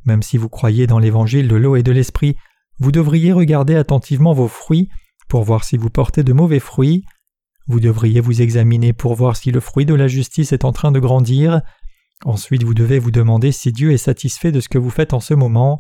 Même 0.06 0.24
si 0.24 0.38
vous 0.38 0.50
croyez 0.50 0.88
dans 0.88 0.98
l'évangile 0.98 1.48
de 1.48 1.56
l'eau 1.56 1.76
et 1.76 1.84
de 1.84 1.92
l'esprit, 1.92 2.36
vous 2.80 2.92
devriez 2.92 3.32
regarder 3.32 3.76
attentivement 3.76 4.34
vos 4.34 4.48
fruits 4.48 4.90
pour 5.28 5.44
voir 5.44 5.64
si 5.64 5.78
vous 5.78 5.92
portez 5.92 6.24
de 6.24 6.34
mauvais 6.34 6.60
fruits. 6.60 7.06
Vous 7.72 7.80
devriez 7.80 8.20
vous 8.20 8.42
examiner 8.42 8.92
pour 8.92 9.16
voir 9.16 9.38
si 9.38 9.50
le 9.50 9.62
fruit 9.62 9.86
de 9.86 9.94
la 9.94 10.10
justice 10.10 10.52
est 10.52 10.66
en 10.66 10.74
train 10.74 10.92
de 10.92 11.00
grandir. 11.00 11.62
Ensuite 12.26 12.64
vous 12.64 12.74
devez 12.74 13.00
vous 13.00 13.12
demander 13.12 13.54
si 13.54 13.72
Dieu 13.72 13.94
est 13.94 13.98
satisfait 13.98 14.52
de 14.52 14.60
ce 14.60 14.68
que 14.68 14.78
vous 14.78 14.90
faites 14.90 15.14
en 15.14 15.22
ce 15.22 15.34
moment. 15.34 15.80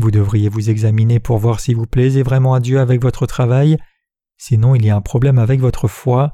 Vous 0.00 0.10
devriez 0.10 0.48
vous 0.48 0.68
examiner 0.68 1.20
pour 1.20 1.38
voir 1.38 1.60
si 1.60 1.74
vous 1.74 1.86
plaisez 1.86 2.24
vraiment 2.24 2.54
à 2.54 2.60
Dieu 2.60 2.80
avec 2.80 3.00
votre 3.00 3.26
travail, 3.26 3.76
sinon 4.36 4.74
il 4.74 4.84
y 4.84 4.90
a 4.90 4.96
un 4.96 5.00
problème 5.00 5.38
avec 5.38 5.60
votre 5.60 5.86
foi. 5.86 6.32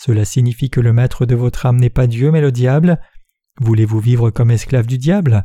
Cela 0.00 0.24
signifie 0.24 0.70
que 0.70 0.80
le 0.80 0.92
maître 0.92 1.26
de 1.26 1.34
votre 1.34 1.66
âme 1.66 1.80
n'est 1.80 1.90
pas 1.90 2.06
Dieu 2.06 2.30
mais 2.30 2.40
le 2.40 2.52
diable. 2.52 3.00
Voulez-vous 3.60 3.98
vivre 3.98 4.30
comme 4.30 4.52
esclave 4.52 4.86
du 4.86 4.98
diable? 4.98 5.44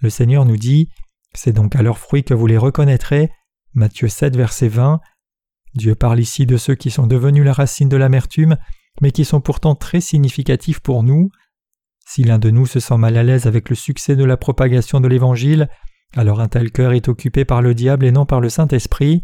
Le 0.00 0.10
Seigneur 0.10 0.44
nous 0.44 0.56
dit 0.56 0.88
C'est 1.34 1.52
donc 1.52 1.76
à 1.76 1.82
leurs 1.82 1.98
fruits 1.98 2.24
que 2.24 2.34
vous 2.34 2.48
les 2.48 2.58
reconnaîtrez. 2.58 3.30
Matthieu 3.74 4.08
7, 4.08 4.34
verset 4.34 4.66
20. 4.66 5.00
Dieu 5.76 5.94
parle 5.94 6.20
ici 6.20 6.46
de 6.46 6.56
ceux 6.56 6.74
qui 6.74 6.90
sont 6.90 7.06
devenus 7.06 7.44
la 7.44 7.52
racine 7.52 7.88
de 7.88 7.96
l'amertume, 7.96 8.56
mais 9.00 9.10
qui 9.10 9.24
sont 9.24 9.40
pourtant 9.40 9.74
très 9.74 10.00
significatifs 10.00 10.80
pour 10.80 11.02
nous. 11.02 11.30
Si 12.06 12.22
l'un 12.22 12.38
de 12.38 12.50
nous 12.50 12.66
se 12.66 12.80
sent 12.80 12.96
mal 12.96 13.16
à 13.16 13.22
l'aise 13.22 13.46
avec 13.46 13.68
le 13.68 13.76
succès 13.76 14.16
de 14.16 14.24
la 14.24 14.36
propagation 14.36 15.00
de 15.00 15.08
l'Évangile, 15.08 15.68
alors 16.14 16.40
un 16.40 16.48
tel 16.48 16.70
cœur 16.70 16.92
est 16.92 17.08
occupé 17.08 17.44
par 17.44 17.62
le 17.62 17.74
diable 17.74 18.06
et 18.06 18.12
non 18.12 18.26
par 18.26 18.40
le 18.40 18.48
Saint-Esprit. 18.48 19.22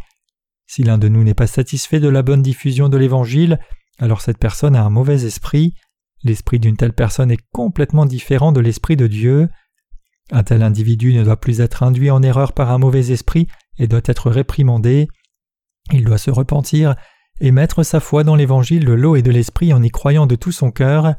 Si 0.66 0.82
l'un 0.82 0.98
de 0.98 1.08
nous 1.08 1.24
n'est 1.24 1.34
pas 1.34 1.46
satisfait 1.46 2.00
de 2.00 2.08
la 2.08 2.22
bonne 2.22 2.42
diffusion 2.42 2.88
de 2.88 2.96
l'Évangile, 2.96 3.58
alors 3.98 4.20
cette 4.20 4.38
personne 4.38 4.76
a 4.76 4.84
un 4.84 4.90
mauvais 4.90 5.24
esprit. 5.24 5.74
L'esprit 6.24 6.58
d'une 6.58 6.76
telle 6.76 6.92
personne 6.92 7.30
est 7.30 7.42
complètement 7.52 8.06
différent 8.06 8.52
de 8.52 8.60
l'esprit 8.60 8.96
de 8.96 9.06
Dieu. 9.06 9.48
Un 10.30 10.42
tel 10.42 10.62
individu 10.62 11.14
ne 11.14 11.24
doit 11.24 11.40
plus 11.40 11.60
être 11.60 11.82
induit 11.82 12.10
en 12.10 12.22
erreur 12.22 12.52
par 12.52 12.70
un 12.70 12.78
mauvais 12.78 13.10
esprit 13.10 13.48
et 13.78 13.86
doit 13.86 14.02
être 14.04 14.30
réprimandé. 14.30 15.08
Il 15.90 16.04
doit 16.04 16.18
se 16.18 16.30
repentir 16.30 16.94
et 17.40 17.50
mettre 17.50 17.82
sa 17.82 17.98
foi 17.98 18.24
dans 18.24 18.36
l'évangile 18.36 18.84
de 18.84 18.92
l'eau 18.92 19.16
et 19.16 19.22
de 19.22 19.30
l'esprit 19.30 19.72
en 19.72 19.82
y 19.82 19.90
croyant 19.90 20.26
de 20.26 20.36
tout 20.36 20.52
son 20.52 20.70
cœur. 20.70 21.14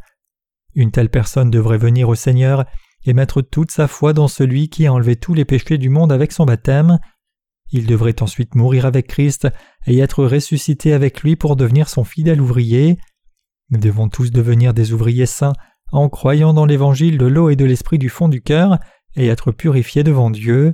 Une 0.75 0.91
telle 0.91 1.10
personne 1.10 1.51
devrait 1.51 1.77
venir 1.77 2.10
au 2.10 2.15
Seigneur 2.15 2.65
et 3.05 3.13
mettre 3.13 3.41
toute 3.41 3.72
sa 3.72 3.88
foi 3.88 4.13
dans 4.13 4.27
celui 4.27 4.70
qui 4.70 4.88
a 4.88 4.93
enlevé 4.93 5.15
tous 5.15 5.34
les 5.34 5.46
péchés 5.46 5.77
du 5.77 5.89
monde 5.89 6.12
avec 6.12 6.32
son 6.32 6.46
baptême. 6.46 7.00
Il 7.72 7.86
devrait 7.86 8.22
ensuite 8.22 8.55
mourir 8.55 8.86
avec 8.86 9.08
Christ 9.08 9.48
et 9.86 9.98
être 10.00 10.24
ressuscité 10.25 10.93
avec 10.93 11.22
lui 11.22 11.36
pour 11.36 11.55
devenir 11.55 11.89
son 11.89 12.03
fidèle 12.03 12.39
ouvrier. 12.39 12.98
Nous 13.70 13.79
devons 13.79 14.10
tous 14.10 14.32
devenir 14.32 14.74
des 14.74 14.93
ouvriers 14.93 15.25
saints 15.25 15.53
en 15.91 16.10
croyant 16.10 16.53
dans 16.53 16.65
l'évangile 16.65 17.17
de 17.17 17.25
l'eau 17.25 17.50
et 17.50 17.55
de 17.55 17.65
l'esprit 17.65 17.98
du 17.98 18.10
fond 18.10 18.29
du 18.29 18.41
cœur 18.41 18.79
et 19.15 19.27
être 19.27 19.51
purifiés 19.51 20.03
devant 20.03 20.29
Dieu. 20.29 20.74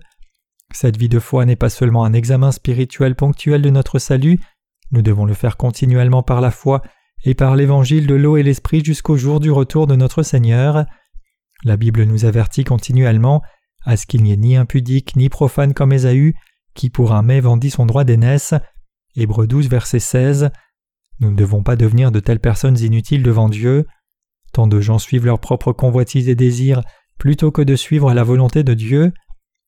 Cette 0.73 0.97
vie 0.97 1.09
de 1.09 1.19
foi 1.19 1.45
n'est 1.45 1.55
pas 1.55 1.69
seulement 1.69 2.03
un 2.03 2.13
examen 2.13 2.51
spirituel 2.51 3.15
ponctuel 3.15 3.61
de 3.61 3.69
notre 3.69 3.99
salut, 3.99 4.39
nous 4.91 5.01
devons 5.01 5.25
le 5.25 5.33
faire 5.33 5.57
continuellement 5.57 6.23
par 6.23 6.41
la 6.41 6.51
foi 6.51 6.81
et 7.23 7.35
par 7.35 7.55
l'évangile 7.55 8.07
de 8.07 8.15
l'eau 8.15 8.37
et 8.37 8.43
l'esprit 8.43 8.83
jusqu'au 8.83 9.17
jour 9.17 9.39
du 9.39 9.51
retour 9.51 9.87
de 9.87 9.95
notre 9.95 10.23
Seigneur. 10.23 10.85
La 11.63 11.77
Bible 11.77 12.03
nous 12.03 12.25
avertit 12.25 12.63
continuellement 12.63 13.41
à 13.85 13.97
ce 13.97 14.07
qu'il 14.07 14.23
n'y 14.23 14.31
ait 14.31 14.37
ni 14.37 14.55
impudique 14.57 15.15
ni 15.15 15.29
profane 15.29 15.73
comme 15.73 15.93
Ésaü, 15.93 16.35
qui 16.73 16.89
pour 16.89 17.13
un 17.13 17.21
mai 17.21 17.39
vendit 17.39 17.69
son 17.69 17.85
droit 17.85 18.03
d'aînesse. 18.03 18.53
Hébreux 19.15 19.47
12, 19.47 19.69
verset 19.69 19.99
16. 19.99 20.49
Nous 21.19 21.31
ne 21.31 21.35
devons 21.35 21.61
pas 21.61 21.75
devenir 21.75 22.11
de 22.11 22.19
telles 22.19 22.39
personnes 22.39 22.79
inutiles 22.79 23.23
devant 23.23 23.49
Dieu. 23.49 23.85
Tant 24.53 24.67
de 24.67 24.79
gens 24.79 24.97
suivent 24.97 25.25
leurs 25.25 25.39
propres 25.39 25.73
convoitises 25.73 26.29
et 26.29 26.35
désirs 26.35 26.81
plutôt 27.17 27.51
que 27.51 27.61
de 27.61 27.75
suivre 27.75 28.13
la 28.13 28.23
volonté 28.23 28.63
de 28.63 28.73
Dieu. 28.73 29.13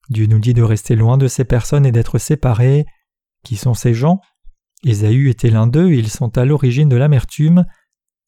Dieu 0.09 0.25
nous 0.25 0.39
dit 0.39 0.53
de 0.53 0.63
rester 0.63 0.95
loin 0.95 1.17
de 1.17 1.27
ces 1.27 1.45
personnes 1.45 1.85
et 1.85 1.91
d'être 1.91 2.17
séparés. 2.17 2.85
Qui 3.43 3.55
sont 3.55 3.73
ces 3.73 3.93
gens? 3.93 4.19
Ésaü 4.83 5.29
était 5.29 5.49
l'un 5.49 5.67
d'eux, 5.67 5.93
ils 5.93 6.09
sont 6.09 6.37
à 6.37 6.45
l'origine 6.45 6.89
de 6.89 6.95
l'amertume. 6.95 7.65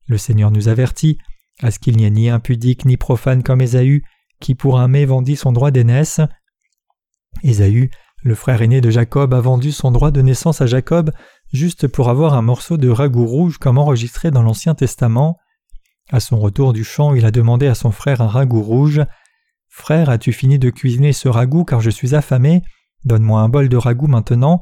Le 0.08 0.18
Seigneur 0.18 0.52
nous 0.52 0.68
avertit 0.68 1.18
à 1.62 1.72
ce 1.72 1.80
qu'il 1.80 1.98
n'y 1.98 2.06
ait 2.06 2.12
ni 2.12 2.30
impudique 2.30 2.86
ni 2.86 2.98
profane 2.98 3.44
comme 3.44 3.62
Ésaü, 3.62 4.04
qui 4.40 4.56
pour 4.56 4.80
un 4.80 4.88
mai 4.88 5.06
vendit 5.06 5.36
son 5.36 5.52
droit 5.52 5.72
d'aînesse. 5.72 6.22
Ésaü, 7.44 7.90
le 8.22 8.36
frère 8.36 8.62
aîné 8.62 8.82
de 8.82 8.90
Jacob, 8.90 9.34
a 9.34 9.42
vendu 9.42 9.72
son 9.72 9.92
droit 9.92 10.12
de 10.12 10.22
naissance 10.22 10.62
à 10.62 10.66
Jacob 10.66 11.12
juste 11.52 11.88
pour 11.88 12.10
avoir 12.10 12.34
un 12.34 12.42
morceau 12.42 12.78
de 12.78 12.90
ragoût 12.90 13.26
rouge 13.26 13.58
comme 13.58 13.78
enregistré 13.78 14.32
dans 14.32 14.44
l'Ancien 14.44 14.76
Testament. 14.76 15.38
À 16.12 16.20
son 16.20 16.40
retour 16.40 16.74
du 16.74 16.84
champ, 16.84 17.14
il 17.14 17.26
a 17.26 17.32
demandé 17.32 17.68
à 17.68 17.76
son 17.76 17.92
frère 17.92 18.22
un 18.22 18.28
ragoût 18.28 18.62
rouge. 18.62 19.02
Frère, 19.76 20.12
as-tu 20.12 20.34
fini 20.34 20.60
de 20.60 20.70
cuisiner 20.70 21.14
ce 21.14 21.28
ragoût 21.28 21.64
car 21.66 21.82
je 21.82 21.90
suis 21.90 22.14
affamé? 22.14 22.62
Donne-moi 23.06 23.42
un 23.42 23.50
bol 23.50 23.70
de 23.70 23.76
ragoût 23.76 24.06
maintenant. 24.06 24.62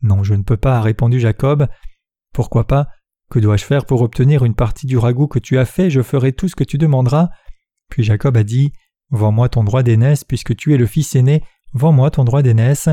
Non, 0.00 0.24
je 0.24 0.32
ne 0.32 0.42
peux 0.42 0.56
pas, 0.56 0.78
a 0.78 0.80
répondu 0.80 1.20
Jacob. 1.20 1.68
Pourquoi 2.32 2.66
pas? 2.66 2.88
Que 3.30 3.38
dois-je 3.38 3.66
faire 3.66 3.84
pour 3.84 4.00
obtenir 4.00 4.46
une 4.46 4.54
partie 4.54 4.86
du 4.86 4.96
ragoût 4.96 5.26
que 5.26 5.38
tu 5.38 5.58
as 5.58 5.66
fait? 5.66 5.90
Je 5.90 6.00
ferai 6.00 6.32
tout 6.32 6.48
ce 6.48 6.56
que 6.56 6.64
tu 6.64 6.78
demanderas. 6.78 7.28
Puis 7.90 8.02
Jacob 8.02 8.34
a 8.38 8.44
dit 8.44 8.72
Vends-moi 9.10 9.50
ton 9.50 9.62
droit 9.62 9.82
d'aînesse, 9.82 10.24
puisque 10.24 10.56
tu 10.56 10.72
es 10.72 10.78
le 10.78 10.86
fils 10.86 11.14
aîné, 11.14 11.44
vends-moi 11.74 12.10
ton 12.10 12.24
droit 12.24 12.40
d'aînesse. 12.40 12.88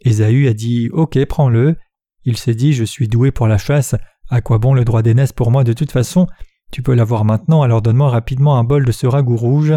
Ésaü 0.00 0.46
a 0.46 0.54
dit 0.54 0.90
Ok, 0.92 1.22
prends-le. 1.24 1.76
Il 2.22 2.36
s'est 2.36 2.54
dit 2.54 2.72
Je 2.72 2.84
suis 2.84 3.08
doué 3.08 3.32
pour 3.32 3.48
la 3.48 3.58
chasse, 3.58 3.96
à 4.30 4.40
quoi 4.40 4.58
bon 4.58 4.74
le 4.74 4.84
droit 4.84 5.02
d'aînesse 5.02 5.32
pour 5.32 5.50
moi? 5.50 5.64
De 5.64 5.72
toute 5.72 5.90
façon 5.90 6.28
Tu 6.70 6.82
peux 6.82 6.94
l'avoir 6.94 7.24
maintenant, 7.24 7.62
alors 7.62 7.82
donne-moi 7.82 8.10
rapidement 8.10 8.58
un 8.58 8.64
bol 8.64 8.84
de 8.84 8.92
ce 8.92 9.08
ragoût 9.08 9.36
rouge. 9.36 9.74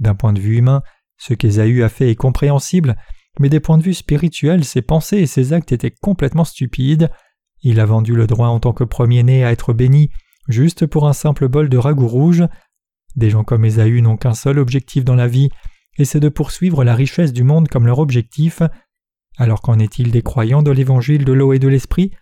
D'un 0.00 0.14
point 0.14 0.32
de 0.32 0.40
vue 0.40 0.56
humain, 0.56 0.82
ce 1.18 1.34
qu'Ésaü 1.34 1.82
a 1.82 1.88
fait 1.88 2.10
est 2.10 2.16
compréhensible, 2.16 2.96
mais 3.38 3.48
des 3.48 3.60
points 3.60 3.78
de 3.78 3.82
vue 3.82 3.94
spirituels, 3.94 4.64
ses 4.64 4.82
pensées 4.82 5.18
et 5.18 5.26
ses 5.26 5.52
actes 5.52 5.72
étaient 5.72 5.94
complètement 6.00 6.44
stupides. 6.44 7.10
Il 7.62 7.78
a 7.78 7.86
vendu 7.86 8.14
le 8.14 8.26
droit 8.26 8.48
en 8.48 8.58
tant 8.58 8.72
que 8.72 8.84
premier-né 8.84 9.44
à 9.44 9.52
être 9.52 9.72
béni, 9.72 10.10
juste 10.48 10.86
pour 10.86 11.06
un 11.06 11.12
simple 11.12 11.48
bol 11.48 11.68
de 11.68 11.78
ragoût 11.78 12.08
rouge. 12.08 12.44
Des 13.16 13.30
gens 13.30 13.44
comme 13.44 13.64
Ésaü 13.64 14.02
n'ont 14.02 14.16
qu'un 14.16 14.34
seul 14.34 14.58
objectif 14.58 15.04
dans 15.04 15.14
la 15.14 15.28
vie, 15.28 15.50
et 15.98 16.04
c'est 16.04 16.20
de 16.20 16.28
poursuivre 16.28 16.82
la 16.84 16.94
richesse 16.94 17.32
du 17.32 17.44
monde 17.44 17.68
comme 17.68 17.86
leur 17.86 17.98
objectif. 17.98 18.62
Alors 19.36 19.60
qu'en 19.60 19.78
est-il 19.78 20.10
des 20.10 20.22
croyants 20.22 20.62
de 20.62 20.70
l'évangile 20.70 21.24
de 21.24 21.32
l'eau 21.32 21.52
et 21.52 21.58
de 21.58 21.68
l'esprit? 21.68 22.12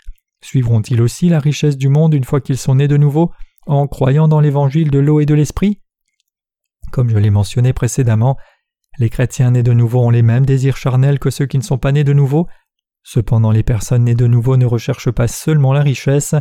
Suivront-ils 0.42 1.00
aussi 1.00 1.28
la 1.28 1.40
richesse 1.40 1.76
du 1.76 1.88
monde 1.88 2.14
une 2.14 2.24
fois 2.24 2.40
qu'ils 2.40 2.58
sont 2.58 2.76
nés 2.76 2.88
de 2.88 2.96
nouveau, 2.96 3.32
en 3.66 3.86
croyant 3.86 4.28
dans 4.28 4.40
l'évangile 4.40 4.90
de 4.90 4.98
l'eau 4.98 5.20
et 5.20 5.26
de 5.26 5.34
l'esprit? 5.34 5.80
Comme 6.92 7.10
je 7.10 7.18
l'ai 7.18 7.30
mentionné 7.30 7.72
précédemment, 7.72 8.36
les 8.98 9.10
chrétiens 9.10 9.52
nés 9.52 9.62
de 9.62 9.72
nouveau 9.72 10.00
ont 10.00 10.10
les 10.10 10.22
mêmes 10.22 10.46
désirs 10.46 10.76
charnels 10.76 11.18
que 11.18 11.30
ceux 11.30 11.46
qui 11.46 11.58
ne 11.58 11.62
sont 11.62 11.78
pas 11.78 11.92
nés 11.92 12.04
de 12.04 12.12
nouveau. 12.12 12.48
Cependant, 13.02 13.50
les 13.50 13.62
personnes 13.62 14.04
nées 14.04 14.14
de 14.14 14.26
nouveau 14.26 14.56
ne 14.56 14.66
recherchent 14.66 15.10
pas 15.10 15.28
seulement 15.28 15.72
la 15.72 15.82
richesse, 15.82 16.34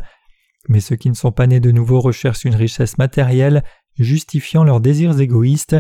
mais 0.68 0.80
ceux 0.80 0.96
qui 0.96 1.10
ne 1.10 1.16
sont 1.16 1.32
pas 1.32 1.48
nés 1.48 1.60
de 1.60 1.72
nouveau 1.72 2.01
recherchent 2.01 2.46
une 2.46 2.56
richesse 2.56 2.98
matérielle 2.98 3.63
justifiant 3.98 4.63
leurs 4.63 4.82
désirs 4.82 5.20
égoïstes. 5.20 5.77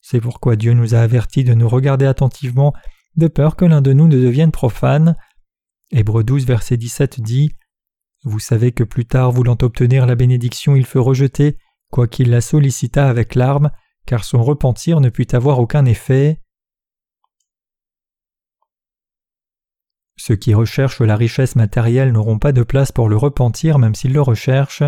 C'est 0.00 0.20
pourquoi 0.20 0.56
Dieu 0.56 0.72
nous 0.72 0.94
a 0.94 1.00
avertis 1.00 1.44
de 1.44 1.54
nous 1.54 1.68
regarder 1.68 2.06
attentivement, 2.06 2.72
de 3.16 3.28
peur 3.28 3.56
que 3.56 3.64
l'un 3.64 3.82
de 3.82 3.92
nous 3.92 4.08
ne 4.08 4.20
devienne 4.20 4.52
profane. 4.52 5.16
Hébreux 5.90 6.24
12, 6.24 6.46
verset 6.46 6.76
17 6.76 7.20
dit 7.20 7.50
Vous 8.24 8.38
savez 8.38 8.72
que 8.72 8.84
plus 8.84 9.04
tard, 9.04 9.32
voulant 9.32 9.58
obtenir 9.62 10.06
la 10.06 10.14
bénédiction, 10.14 10.76
il 10.76 10.86
fut 10.86 10.98
rejeté, 10.98 11.56
quoiqu'il 11.90 12.30
la 12.30 12.40
sollicita 12.40 13.08
avec 13.08 13.34
larmes, 13.34 13.70
car 14.10 14.24
son 14.24 14.42
repentir 14.42 14.98
ne 14.98 15.08
put 15.08 15.36
avoir 15.36 15.60
aucun 15.60 15.84
effet. 15.84 16.40
Ceux 20.16 20.34
qui 20.34 20.52
recherchent 20.52 21.00
la 21.00 21.14
richesse 21.14 21.54
matérielle 21.54 22.10
n'auront 22.10 22.40
pas 22.40 22.50
de 22.50 22.64
place 22.64 22.90
pour 22.90 23.08
le 23.08 23.16
repentir 23.16 23.78
même 23.78 23.94
s'ils 23.94 24.12
le 24.12 24.20
recherchent. 24.20 24.82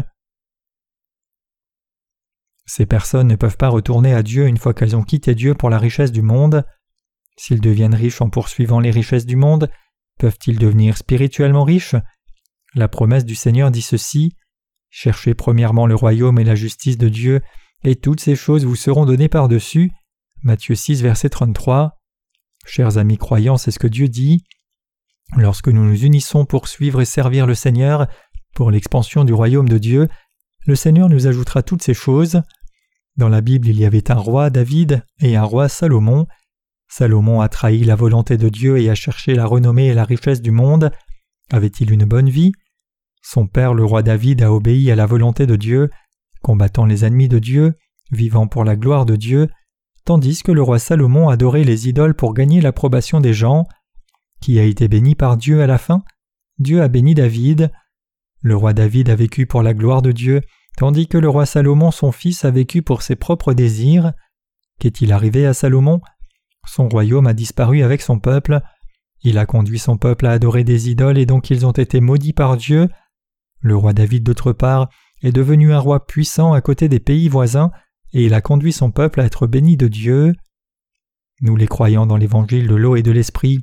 Ces 2.66 2.84
personnes 2.84 3.28
ne 3.28 3.36
peuvent 3.36 3.56
pas 3.56 3.68
retourner 3.68 4.12
à 4.12 4.24
Dieu 4.24 4.48
une 4.48 4.56
fois 4.56 4.74
qu'elles 4.74 4.96
ont 4.96 5.04
quitté 5.04 5.36
Dieu 5.36 5.54
pour 5.54 5.70
la 5.70 5.78
richesse 5.78 6.10
du 6.10 6.22
monde. 6.22 6.66
S'ils 7.36 7.60
deviennent 7.60 7.94
riches 7.94 8.22
en 8.22 8.28
poursuivant 8.28 8.80
les 8.80 8.90
richesses 8.90 9.24
du 9.24 9.36
monde, 9.36 9.70
peuvent-ils 10.18 10.58
devenir 10.58 10.96
spirituellement 10.96 11.62
riches? 11.62 11.94
La 12.74 12.88
promesse 12.88 13.24
du 13.24 13.36
Seigneur 13.36 13.70
dit 13.70 13.82
ceci 13.82 14.36
Cherchez 14.90 15.34
premièrement 15.34 15.86
le 15.86 15.94
royaume 15.94 16.40
et 16.40 16.44
la 16.44 16.56
justice 16.56 16.98
de 16.98 17.08
Dieu, 17.08 17.40
et 17.84 17.96
toutes 17.96 18.20
ces 18.20 18.36
choses 18.36 18.64
vous 18.64 18.76
seront 18.76 19.06
données 19.06 19.28
par-dessus. 19.28 19.90
Matthieu 20.42 20.74
6, 20.74 21.02
verset 21.02 21.28
33. 21.28 21.98
Chers 22.64 22.98
amis 22.98 23.18
croyants, 23.18 23.56
c'est 23.56 23.70
ce 23.70 23.78
que 23.78 23.86
Dieu 23.86 24.08
dit. 24.08 24.44
Lorsque 25.36 25.68
nous 25.68 25.84
nous 25.84 26.04
unissons 26.04 26.44
pour 26.44 26.68
suivre 26.68 27.00
et 27.00 27.04
servir 27.04 27.46
le 27.46 27.54
Seigneur, 27.54 28.06
pour 28.54 28.70
l'expansion 28.70 29.24
du 29.24 29.32
royaume 29.32 29.68
de 29.68 29.78
Dieu, 29.78 30.08
le 30.66 30.76
Seigneur 30.76 31.08
nous 31.08 31.26
ajoutera 31.26 31.62
toutes 31.62 31.82
ces 31.82 31.94
choses. 31.94 32.42
Dans 33.16 33.28
la 33.28 33.40
Bible, 33.40 33.68
il 33.68 33.78
y 33.78 33.84
avait 33.84 34.10
un 34.10 34.16
roi 34.16 34.50
David 34.50 35.04
et 35.20 35.36
un 35.36 35.42
roi 35.42 35.68
Salomon. 35.68 36.26
Salomon 36.88 37.40
a 37.40 37.48
trahi 37.48 37.84
la 37.84 37.96
volonté 37.96 38.36
de 38.36 38.48
Dieu 38.48 38.78
et 38.78 38.90
a 38.90 38.94
cherché 38.94 39.34
la 39.34 39.46
renommée 39.46 39.88
et 39.88 39.94
la 39.94 40.04
richesse 40.04 40.42
du 40.42 40.50
monde. 40.50 40.92
Avait-il 41.50 41.90
une 41.90 42.04
bonne 42.04 42.30
vie? 42.30 42.52
Son 43.22 43.46
père, 43.46 43.74
le 43.74 43.84
roi 43.84 44.02
David, 44.02 44.42
a 44.42 44.52
obéi 44.52 44.90
à 44.90 44.96
la 44.96 45.06
volonté 45.06 45.46
de 45.46 45.56
Dieu 45.56 45.90
combattant 46.42 46.84
les 46.84 47.04
ennemis 47.04 47.28
de 47.28 47.38
Dieu, 47.38 47.74
vivant 48.10 48.46
pour 48.46 48.64
la 48.64 48.76
gloire 48.76 49.06
de 49.06 49.16
Dieu, 49.16 49.48
tandis 50.04 50.42
que 50.42 50.52
le 50.52 50.62
roi 50.62 50.78
Salomon 50.78 51.28
adorait 51.28 51.64
les 51.64 51.88
idoles 51.88 52.14
pour 52.14 52.34
gagner 52.34 52.60
l'approbation 52.60 53.20
des 53.20 53.32
gens. 53.32 53.66
Qui 54.40 54.58
a 54.58 54.64
été 54.64 54.88
béni 54.88 55.14
par 55.14 55.36
Dieu 55.36 55.62
à 55.62 55.66
la 55.66 55.78
fin 55.78 56.02
Dieu 56.58 56.82
a 56.82 56.88
béni 56.88 57.14
David. 57.14 57.70
Le 58.42 58.56
roi 58.56 58.72
David 58.72 59.08
a 59.08 59.14
vécu 59.14 59.46
pour 59.46 59.62
la 59.62 59.72
gloire 59.72 60.02
de 60.02 60.12
Dieu 60.12 60.42
tandis 60.76 61.06
que 61.06 61.18
le 61.18 61.28
roi 61.28 61.46
Salomon 61.46 61.90
son 61.90 62.12
fils 62.12 62.44
a 62.44 62.50
vécu 62.50 62.82
pour 62.82 63.02
ses 63.02 63.16
propres 63.16 63.52
désirs. 63.52 64.12
Qu'est-il 64.78 65.12
arrivé 65.12 65.46
à 65.46 65.54
Salomon? 65.54 66.00
Son 66.66 66.88
royaume 66.88 67.26
a 67.26 67.34
disparu 67.34 67.82
avec 67.82 68.02
son 68.02 68.18
peuple. 68.18 68.60
Il 69.22 69.38
a 69.38 69.46
conduit 69.46 69.78
son 69.78 69.96
peuple 69.96 70.26
à 70.26 70.32
adorer 70.32 70.64
des 70.64 70.90
idoles 70.90 71.18
et 71.18 71.26
donc 71.26 71.50
ils 71.50 71.66
ont 71.66 71.72
été 71.72 72.00
maudits 72.00 72.32
par 72.32 72.56
Dieu. 72.56 72.88
Le 73.60 73.76
roi 73.76 73.92
David, 73.92 74.24
d'autre 74.24 74.52
part, 74.52 74.88
est 75.22 75.32
devenu 75.32 75.72
un 75.72 75.78
roi 75.78 76.06
puissant 76.06 76.52
à 76.52 76.60
côté 76.60 76.88
des 76.88 77.00
pays 77.00 77.28
voisins 77.28 77.70
et 78.12 78.24
il 78.24 78.34
a 78.34 78.40
conduit 78.40 78.72
son 78.72 78.90
peuple 78.90 79.20
à 79.20 79.24
être 79.24 79.46
béni 79.46 79.76
de 79.76 79.88
Dieu. 79.88 80.34
Nous 81.40 81.56
les 81.56 81.66
croyants 81.66 82.06
dans 82.06 82.16
l'évangile 82.16 82.68
de 82.68 82.74
l'eau 82.74 82.96
et 82.96 83.02
de 83.02 83.10
l'esprit 83.10 83.62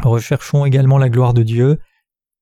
recherchons 0.00 0.64
également 0.64 0.98
la 0.98 1.08
gloire 1.08 1.34
de 1.34 1.42
Dieu. 1.42 1.78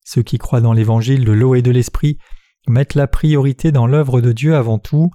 Ceux 0.05 0.23
qui 0.23 0.39
croient 0.39 0.61
dans 0.61 0.73
l'évangile 0.73 1.25
de 1.25 1.33
l'eau 1.33 1.55
et 1.55 1.63
de 1.63 1.71
l'esprit 1.71 2.19
mettent 2.67 2.95
la 2.95 3.07
priorité 3.07 3.73
dans 3.73 3.87
l'œuvre 3.87 4.21
de 4.21 4.33
Dieu 4.33 4.57
avant 4.57 4.79
tout. 4.79 5.11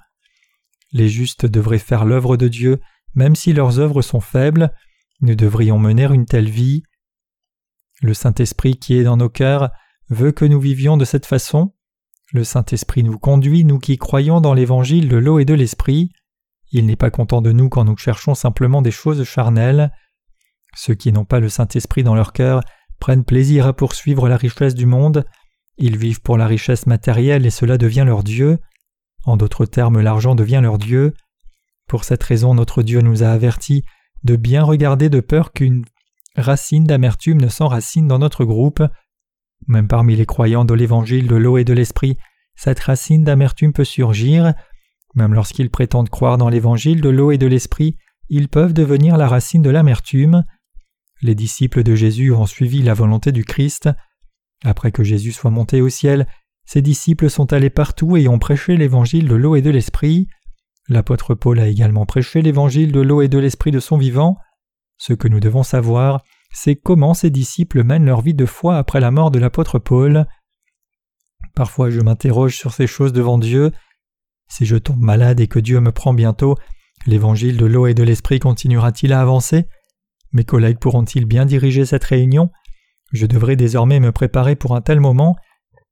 Les 0.92 1.10
justes 1.10 1.46
devraient 1.46 1.80
faire 1.80 2.06
l'œuvre 2.06 2.38
de 2.38 2.48
Dieu, 2.48 2.80
même 3.14 3.36
si 3.36 3.54
leurs 3.54 3.80
œuvres 3.80 4.02
sont 4.02 4.20
faibles. 4.20 4.74
Nous 5.22 5.36
devrions 5.36 5.80
mener 5.80 6.06
une 6.06 6.26
telle 6.26 6.50
vie. 6.50 6.84
Le 8.02 8.14
Saint-Esprit 8.14 8.78
qui 8.78 8.96
est 8.96 9.04
dans 9.04 9.18
nos 9.18 9.30
cœurs 9.30 9.70
veut 10.10 10.32
que 10.32 10.46
nous 10.46 10.60
vivions 10.60 10.98
de 10.98 11.06
cette 11.06 11.26
façon. 11.26 11.74
Le 12.36 12.44
Saint-Esprit 12.44 13.02
nous 13.02 13.18
conduit, 13.18 13.64
nous 13.64 13.80
qui 13.80 13.98
croyons 13.98 14.42
dans 14.42 14.54
l'évangile 14.54 15.08
de 15.08 15.16
l'eau 15.16 15.40
et 15.40 15.46
de 15.46 15.54
l'esprit. 15.54 16.12
Il 16.70 16.86
n'est 16.86 16.98
pas 16.98 17.10
content 17.10 17.42
de 17.42 17.54
nous 17.54 17.70
quand 17.70 17.86
nous 17.86 17.96
cherchons 17.96 18.36
simplement 18.36 18.82
des 18.82 18.92
choses 18.92 19.24
charnelles. 19.24 19.90
Ceux 20.76 20.96
qui 20.96 21.14
n'ont 21.14 21.24
pas 21.24 21.40
le 21.40 21.48
Saint-Esprit 21.48 22.04
dans 22.04 22.14
leur 22.14 22.34
cœur 22.34 22.60
prennent 23.00 23.24
plaisir 23.24 23.66
à 23.68 23.72
poursuivre 23.72 24.28
la 24.28 24.36
richesse 24.36 24.76
du 24.76 24.86
monde. 24.86 25.24
Ils 25.78 25.96
vivent 25.96 26.20
pour 26.20 26.38
la 26.38 26.46
richesse 26.46 26.88
matérielle 26.88 27.46
et 27.46 27.52
cela 27.52 27.78
devient 27.78 28.04
leur 28.06 28.22
Dieu. 28.22 28.60
En 29.24 29.38
d'autres 29.38 29.66
termes, 29.66 30.02
l'argent 30.02 30.36
devient 30.36 30.60
leur 30.62 30.78
Dieu. 30.78 31.14
Pour 31.88 32.04
cette 32.04 32.24
raison, 32.24 32.54
notre 32.54 32.84
Dieu 32.84 33.00
nous 33.00 33.24
a 33.24 33.30
avertis 33.30 33.86
de 34.26 34.36
bien 34.36 34.66
regarder 34.66 35.08
de 35.08 35.22
peur 35.22 35.54
qu'une 35.54 35.86
racine 36.36 36.84
d'amertume 36.84 37.40
ne 37.40 37.48
s'enracine 37.48 38.10
dans 38.10 38.20
notre 38.20 38.44
groupe. 38.44 38.84
Même 39.68 39.88
parmi 39.88 40.16
les 40.16 40.26
croyants 40.26 40.66
de 40.66 40.74
l'évangile 40.74 41.28
de 41.28 41.36
l'eau 41.36 41.58
et 41.58 41.64
de 41.64 41.74
l'esprit, 41.74 42.18
cette 42.56 42.80
racine 42.80 43.24
d'amertume 43.24 43.74
peut 43.74 43.84
surgir. 43.84 44.54
Même 45.16 45.34
lorsqu'ils 45.34 45.70
prétendent 45.70 46.10
croire 46.10 46.38
dans 46.38 46.50
l'évangile 46.50 47.02
de 47.02 47.10
l'eau 47.10 47.32
et 47.32 47.38
de 47.38 47.48
l'esprit, 47.48 47.98
ils 48.30 48.50
peuvent 48.50 48.74
devenir 48.74 49.18
la 49.18 49.28
racine 49.28 49.62
de 49.62 49.70
l'amertume. 49.70 50.44
Les 51.22 51.36
disciples 51.36 51.84
de 51.84 51.96
Jésus 51.96 52.32
ont 52.32 52.46
suivi 52.46 52.82
la 52.82 52.94
volonté 52.94 53.32
du 53.32 53.44
Christ. 53.44 53.90
Après 54.64 54.92
que 54.92 55.04
Jésus 55.04 55.32
soit 55.32 55.52
monté 55.52 55.82
au 55.82 55.90
ciel, 55.90 56.28
ses 56.66 56.82
disciples 56.82 57.30
sont 57.30 57.54
allés 57.54 57.70
partout 57.70 58.18
et 58.18 58.28
ont 58.28 58.40
prêché 58.40 58.76
l'évangile 58.76 59.28
de 59.28 59.36
l'eau 59.36 59.56
et 59.56 59.62
de 59.62 59.70
l'esprit. 59.70 60.28
L'apôtre 60.88 61.36
Paul 61.36 61.60
a 61.60 61.68
également 61.68 62.06
prêché 62.06 62.42
l'évangile 62.42 62.92
de 62.92 63.00
l'eau 63.00 63.22
et 63.22 63.28
de 63.28 63.40
l'esprit 63.40 63.72
de 63.72 63.80
son 63.80 63.98
vivant. 63.98 64.38
Ce 64.98 65.14
que 65.14 65.28
nous 65.28 65.40
devons 65.40 65.64
savoir, 65.64 66.24
c'est 66.56 66.78
comment 66.78 67.14
ses 67.14 67.30
disciples 67.30 67.84
mènent 67.84 68.06
leur 68.06 68.22
vie 68.22 68.34
de 68.34 68.46
foi 68.46 68.78
après 68.78 69.02
la 69.02 69.12
mort 69.12 69.30
de 69.30 69.40
l'apôtre 69.40 69.78
Paul. 69.78 70.26
Parfois 71.54 71.90
je 71.90 72.00
m'interroge 72.00 72.56
sur 72.56 72.74
ces 72.74 72.88
choses 72.88 73.12
devant 73.12 73.38
Dieu. 73.38 73.74
Si 74.48 74.66
je 74.66 74.78
tombe 74.78 75.02
malade 75.02 75.42
et 75.42 75.48
que 75.48 75.60
Dieu 75.60 75.82
me 75.82 75.92
prend 75.92 76.14
bientôt, 76.14 76.56
l'évangile 77.06 77.58
de 77.58 77.66
l'eau 77.66 77.88
et 77.88 77.94
de 77.94 78.04
l'esprit 78.04 78.40
continuera-t-il 78.40 79.12
à 79.12 79.20
avancer? 79.20 79.68
Mes 80.32 80.46
collègues 80.46 80.80
pourront-ils 80.80 81.26
bien 81.26 81.46
diriger 81.46 81.86
cette 81.86 82.06
réunion? 82.06 82.52
Je 83.12 83.26
devrais 83.26 83.58
désormais 83.58 84.00
me 84.00 84.14
préparer 84.14 84.56
pour 84.56 84.78
un 84.78 84.82
tel 84.82 85.02
moment. 85.02 85.36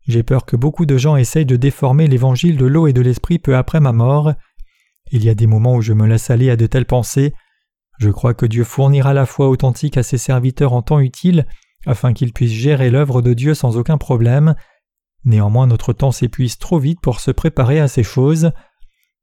J'ai 0.08 0.24
peur 0.24 0.46
que 0.46 0.56
beaucoup 0.56 0.86
de 0.86 0.98
gens 0.98 1.18
essayent 1.18 1.46
de 1.46 1.58
déformer 1.58 2.08
l'évangile 2.08 2.56
de 2.56 2.66
l'eau 2.66 2.88
et 2.88 2.94
de 2.94 3.02
l'esprit 3.02 3.38
peu 3.38 3.58
après 3.58 3.82
ma 3.82 3.92
mort. 3.92 4.32
Il 5.12 5.26
y 5.26 5.30
a 5.30 5.36
des 5.36 5.46
moments 5.46 5.76
où 5.76 5.82
je 5.82 5.92
me 5.92 6.08
laisse 6.08 6.30
aller 6.30 6.50
à 6.50 6.56
de 6.56 6.68
telles 6.68 6.86
pensées. 6.86 7.34
Je 8.04 8.10
crois 8.10 8.34
que 8.34 8.46
Dieu 8.46 8.66
fournira 8.66 9.14
la 9.14 9.26
foi 9.26 9.48
authentique 9.48 9.96
à 9.96 10.04
ses 10.04 10.18
serviteurs 10.18 10.74
en 10.74 10.82
temps 10.82 11.00
utile, 11.00 11.48
afin 11.86 12.12
qu'ils 12.12 12.34
puissent 12.34 12.52
gérer 12.52 12.90
l'œuvre 12.90 13.22
de 13.22 13.34
Dieu 13.34 13.54
sans 13.54 13.78
aucun 13.78 13.98
problème. 13.98 14.56
Néanmoins 15.24 15.68
notre 15.68 15.94
temps 15.94 16.12
s'épuise 16.12 16.58
trop 16.58 16.80
vite 16.80 17.00
pour 17.00 17.22
se 17.22 17.32
préparer 17.32 17.80
à 17.80 17.88
ces 17.88 18.04
choses. 18.04 18.52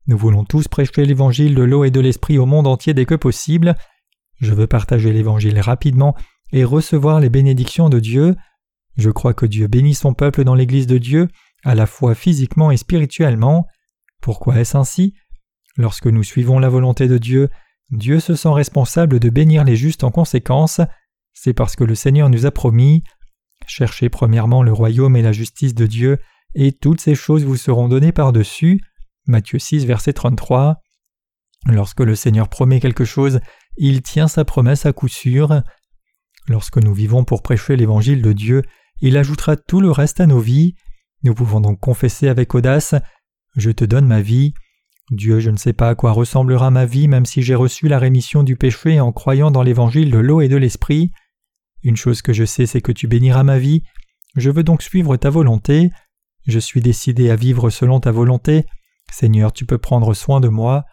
Nous 0.07 0.17
voulons 0.17 0.45
tous 0.45 0.67
prêcher 0.67 1.05
l'évangile 1.05 1.55
de 1.55 1.63
l'eau 1.63 1.85
et 1.85 1.91
de 1.91 2.01
l'esprit 2.01 2.39
au 2.39 2.47
monde 2.47 2.67
entier 2.67 2.95
dès 2.95 3.05
que 3.05 3.15
possible. 3.15 3.75
Je 4.41 4.55
veux 4.55 4.67
partager 4.67 5.13
l'évangile 5.13 5.61
rapidement 5.61 6.17
et 6.51 6.65
recevoir 6.65 7.21
les 7.21 7.29
bénédictions 7.29 7.91
de 7.91 8.01
Dieu. 8.01 8.35
Je 8.97 9.11
crois 9.11 9.35
que 9.35 9.45
Dieu 9.45 9.67
bénit 9.67 9.95
son 9.95 10.15
peuple 10.15 10.43
dans 10.43 10.55
l'Église 10.55 10.87
de 10.87 10.97
Dieu, 10.97 11.29
à 11.65 11.75
la 11.75 11.85
fois 11.85 12.15
physiquement 12.15 12.71
et 12.71 12.79
spirituellement. 12.79 13.67
Pourquoi 14.23 14.57
est-ce 14.57 14.79
ainsi? 14.79 15.13
Lorsque 15.77 16.07
nous 16.07 16.23
suivons 16.23 16.59
la 16.59 16.71
volonté 16.71 17.09
de 17.09 17.19
Dieu, 17.19 17.51
Dieu 17.91 18.21
se 18.21 18.35
sent 18.35 18.53
responsable 18.53 19.19
de 19.19 19.31
bénir 19.31 19.65
les 19.65 19.77
justes 19.77 20.05
en 20.05 20.11
conséquence. 20.11 20.81
C'est 21.33 21.55
parce 21.55 21.77
que 21.77 21.85
le 21.85 21.95
Seigneur 21.95 22.29
nous 22.29 22.47
a 22.47 22.51
promis 22.51 23.03
Cherchez 23.67 24.09
premièrement 24.09 24.63
le 24.63 24.73
royaume 24.73 25.17
et 25.17 25.23
la 25.23 25.33
justice 25.33 25.75
de 25.75 25.87
Dieu, 25.87 26.19
et 26.55 26.73
toutes 26.73 27.01
ces 27.01 27.15
choses 27.15 27.45
vous 27.45 27.57
seront 27.57 27.89
données 27.89 28.13
par-dessus. 28.13 28.81
Matthieu 29.27 29.59
6, 29.59 29.85
verset 29.85 30.13
33. 30.13 30.81
Lorsque 31.67 32.01
le 32.01 32.15
Seigneur 32.15 32.49
promet 32.49 32.81
quelque 32.81 33.05
chose, 33.05 33.41
il 33.77 34.03
tient 34.03 34.29
sa 34.29 34.45
promesse 34.45 34.87
à 34.87 34.93
coup 34.93 35.09
sûr. 35.09 35.63
Lorsque 36.49 36.79
nous 36.79 36.95
vivons 36.95 37.25
pour 37.25 37.43
prêcher 37.43 37.77
l'évangile 37.77 38.23
de 38.23 38.33
Dieu, 38.33 38.63
il 39.01 39.17
ajoutera 39.17 39.57
tout 39.57 39.81
le 39.81 39.91
reste 39.91 40.21
à 40.21 40.27
nos 40.27 40.41
vies. 40.41 40.75
Nous 41.23 41.35
pouvons 41.35 41.61
donc 41.61 41.79
confesser 41.81 42.29
avec 42.29 42.55
audace 42.55 42.95
Je 43.57 43.71
te 43.71 43.85
donne 43.85 44.07
ma 44.07 44.23
vie. 44.23 44.55
Dieu, 45.11 45.41
je 45.41 45.51
ne 45.51 45.57
sais 45.57 45.73
pas 45.73 45.89
à 45.89 45.95
quoi 45.95 46.13
ressemblera 46.13 46.71
ma 46.71 46.87
vie 46.87 47.09
même 47.09 47.27
si 47.27 47.43
j'ai 47.43 47.57
reçu 47.57 47.89
la 47.89 47.99
rémission 47.99 48.45
du 48.45 48.57
péché 48.57 49.01
en 49.01 49.13
croyant 49.13 49.51
dans 49.51 49.63
l'évangile 49.63 50.11
de 50.11 50.19
l'eau 50.19 50.41
et 50.41 50.49
de 50.49 50.57
l'esprit. 50.57 51.11
Une 51.83 51.97
chose 51.97 52.23
que 52.23 52.33
je 52.33 52.45
sais, 52.45 52.67
c'est 52.67 52.81
que 52.81 52.93
tu 52.93 53.09
béniras 53.09 53.43
ma 53.43 53.59
vie. 53.59 53.83
Je 54.37 54.51
veux 54.51 54.63
donc 54.63 54.83
suivre 54.83 55.17
ta 55.17 55.31
volonté. 55.31 55.91
Je 56.47 56.59
suis 56.59 56.81
décidé 56.81 57.31
à 57.31 57.37
vivre 57.37 57.71
selon 57.71 57.99
ta 57.99 58.13
volonté. 58.13 58.67
Seigneur, 59.11 59.53
tu 59.53 59.67
peux 59.67 59.79
prendre 59.79 60.15
soin 60.15 60.41
de 60.41 60.49
moi. 60.49 60.85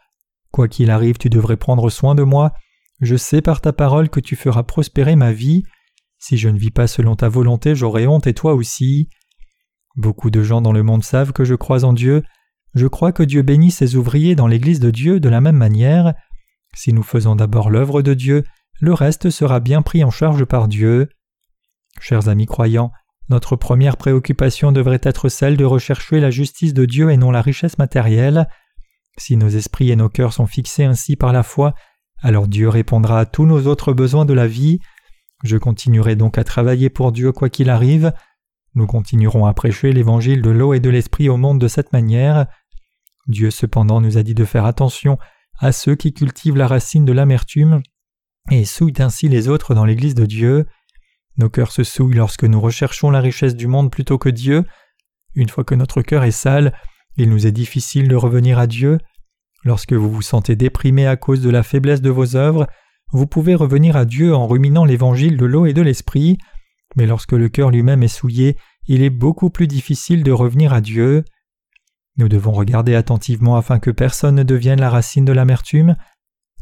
Quoi 0.51 0.67
qu'il 0.67 0.89
arrive, 0.89 1.17
tu 1.17 1.29
devrais 1.29 1.57
prendre 1.57 1.89
soin 1.89 2.15
de 2.15 2.23
moi. 2.23 2.53
Je 3.01 3.15
sais 3.15 3.41
par 3.41 3.61
ta 3.61 3.73
parole 3.73 4.09
que 4.09 4.19
tu 4.19 4.35
feras 4.35 4.63
prospérer 4.63 5.15
ma 5.15 5.31
vie. 5.31 5.63
Si 6.17 6.37
je 6.37 6.49
ne 6.49 6.57
vis 6.57 6.71
pas 6.71 6.87
selon 6.87 7.15
ta 7.15 7.29
volonté, 7.29 7.75
j'aurai 7.75 8.07
honte 8.07 8.25
et 8.25 8.33
toi 8.33 8.55
aussi. 8.55 9.09
Beaucoup 9.95 10.31
de 10.31 10.41
gens 10.41 10.61
dans 10.61 10.71
le 10.71 10.81
monde 10.81 11.03
savent 11.03 11.33
que 11.33 11.43
je 11.43 11.53
crois 11.53 11.83
en 11.83 11.93
Dieu, 11.93 12.23
je 12.77 12.87
crois 12.87 13.11
que 13.11 13.23
Dieu 13.23 13.41
bénit 13.41 13.71
ses 13.71 13.95
ouvriers 13.95 14.35
dans 14.35 14.47
l'Église 14.47 14.79
de 14.79 14.91
Dieu 14.91 15.19
de 15.19 15.29
la 15.29 15.41
même 15.41 15.57
manière. 15.57 16.13
Si 16.75 16.93
nous 16.93 17.03
faisons 17.03 17.35
d'abord 17.35 17.69
l'œuvre 17.69 18.01
de 18.01 18.13
Dieu, 18.13 18.43
le 18.79 18.93
reste 18.93 19.29
sera 19.29 19.59
bien 19.59 19.81
pris 19.81 20.03
en 20.03 20.11
charge 20.11 20.45
par 20.45 20.67
Dieu. 20.67 21.09
Chers 21.99 22.29
amis 22.29 22.45
croyants, 22.45 22.91
notre 23.29 23.55
première 23.55 23.97
préoccupation 23.97 24.71
devrait 24.71 25.01
être 25.01 25.27
celle 25.27 25.57
de 25.57 25.65
rechercher 25.65 26.19
la 26.19 26.29
justice 26.29 26.73
de 26.73 26.85
Dieu 26.85 27.09
et 27.11 27.17
non 27.17 27.31
la 27.31 27.41
richesse 27.41 27.77
matérielle. 27.77 28.47
Si 29.17 29.35
nos 29.35 29.49
esprits 29.49 29.91
et 29.91 29.95
nos 29.95 30.09
cœurs 30.09 30.33
sont 30.33 30.45
fixés 30.45 30.85
ainsi 30.85 31.15
par 31.15 31.33
la 31.33 31.43
foi, 31.43 31.73
alors 32.21 32.47
Dieu 32.47 32.69
répondra 32.69 33.19
à 33.19 33.25
tous 33.25 33.45
nos 33.45 33.67
autres 33.67 33.93
besoins 33.93 34.25
de 34.25 34.33
la 34.33 34.47
vie. 34.47 34.79
Je 35.43 35.57
continuerai 35.57 36.15
donc 36.15 36.37
à 36.37 36.43
travailler 36.43 36.89
pour 36.89 37.11
Dieu 37.11 37.31
quoi 37.31 37.49
qu'il 37.49 37.69
arrive. 37.69 38.13
Nous 38.75 38.87
continuerons 38.87 39.45
à 39.45 39.53
prêcher 39.53 39.91
l'évangile 39.91 40.41
de 40.41 40.51
l'eau 40.51 40.73
et 40.73 40.79
de 40.79 40.89
l'esprit 40.89 41.29
au 41.29 41.37
monde 41.37 41.59
de 41.59 41.67
cette 41.67 41.93
manière. 41.93 42.45
Dieu 43.27 43.51
cependant 43.51 44.01
nous 44.01 44.17
a 44.17 44.23
dit 44.23 44.33
de 44.33 44.45
faire 44.45 44.65
attention 44.65 45.17
à 45.59 45.71
ceux 45.71 45.95
qui 45.95 46.13
cultivent 46.13 46.57
la 46.57 46.67
racine 46.67 47.05
de 47.05 47.11
l'amertume 47.11 47.81
et 48.51 48.65
souillent 48.65 48.99
ainsi 48.99 49.27
les 49.27 49.49
autres 49.49 49.73
dans 49.73 49.85
l'Église 49.85 50.15
de 50.15 50.25
Dieu. 50.25 50.65
Nos 51.37 51.49
cœurs 51.49 51.71
se 51.71 51.83
souillent 51.83 52.15
lorsque 52.15 52.43
nous 52.43 52.61
recherchons 52.61 53.11
la 53.11 53.21
richesse 53.21 53.55
du 53.55 53.67
monde 53.67 53.91
plutôt 53.91 54.17
que 54.17 54.29
Dieu. 54.29 54.63
Une 55.35 55.49
fois 55.49 55.63
que 55.63 55.75
notre 55.75 56.01
cœur 56.01 56.23
est 56.23 56.31
sale, 56.31 56.73
il 57.17 57.29
nous 57.29 57.47
est 57.47 57.51
difficile 57.51 58.07
de 58.07 58.15
revenir 58.15 58.59
à 58.59 58.67
Dieu. 58.67 58.97
Lorsque 59.63 59.93
vous 59.93 60.09
vous 60.09 60.21
sentez 60.21 60.55
déprimé 60.55 61.07
à 61.07 61.17
cause 61.17 61.41
de 61.41 61.49
la 61.49 61.63
faiblesse 61.63 62.01
de 62.01 62.09
vos 62.09 62.35
œuvres, 62.35 62.67
vous 63.11 63.27
pouvez 63.27 63.55
revenir 63.55 63.95
à 63.95 64.05
Dieu 64.05 64.35
en 64.35 64.47
ruminant 64.47 64.85
l'évangile 64.85 65.37
de 65.37 65.45
l'eau 65.45 65.65
et 65.65 65.73
de 65.73 65.81
l'esprit 65.81 66.37
mais 66.95 67.05
lorsque 67.05 67.33
le 67.33 67.49
cœur 67.49 67.71
lui-même 67.71 68.03
est 68.03 68.07
souillé, 68.07 68.57
il 68.87 69.01
est 69.03 69.09
beaucoup 69.09 69.49
plus 69.49 69.67
difficile 69.67 70.23
de 70.23 70.31
revenir 70.31 70.73
à 70.73 70.81
Dieu. 70.81 71.23
Nous 72.17 72.29
devons 72.29 72.51
regarder 72.51 72.95
attentivement 72.95 73.57
afin 73.57 73.79
que 73.79 73.91
personne 73.91 74.35
ne 74.35 74.43
devienne 74.43 74.79
la 74.79 74.89
racine 74.89 75.25
de 75.25 75.31
l'amertume. 75.31 75.95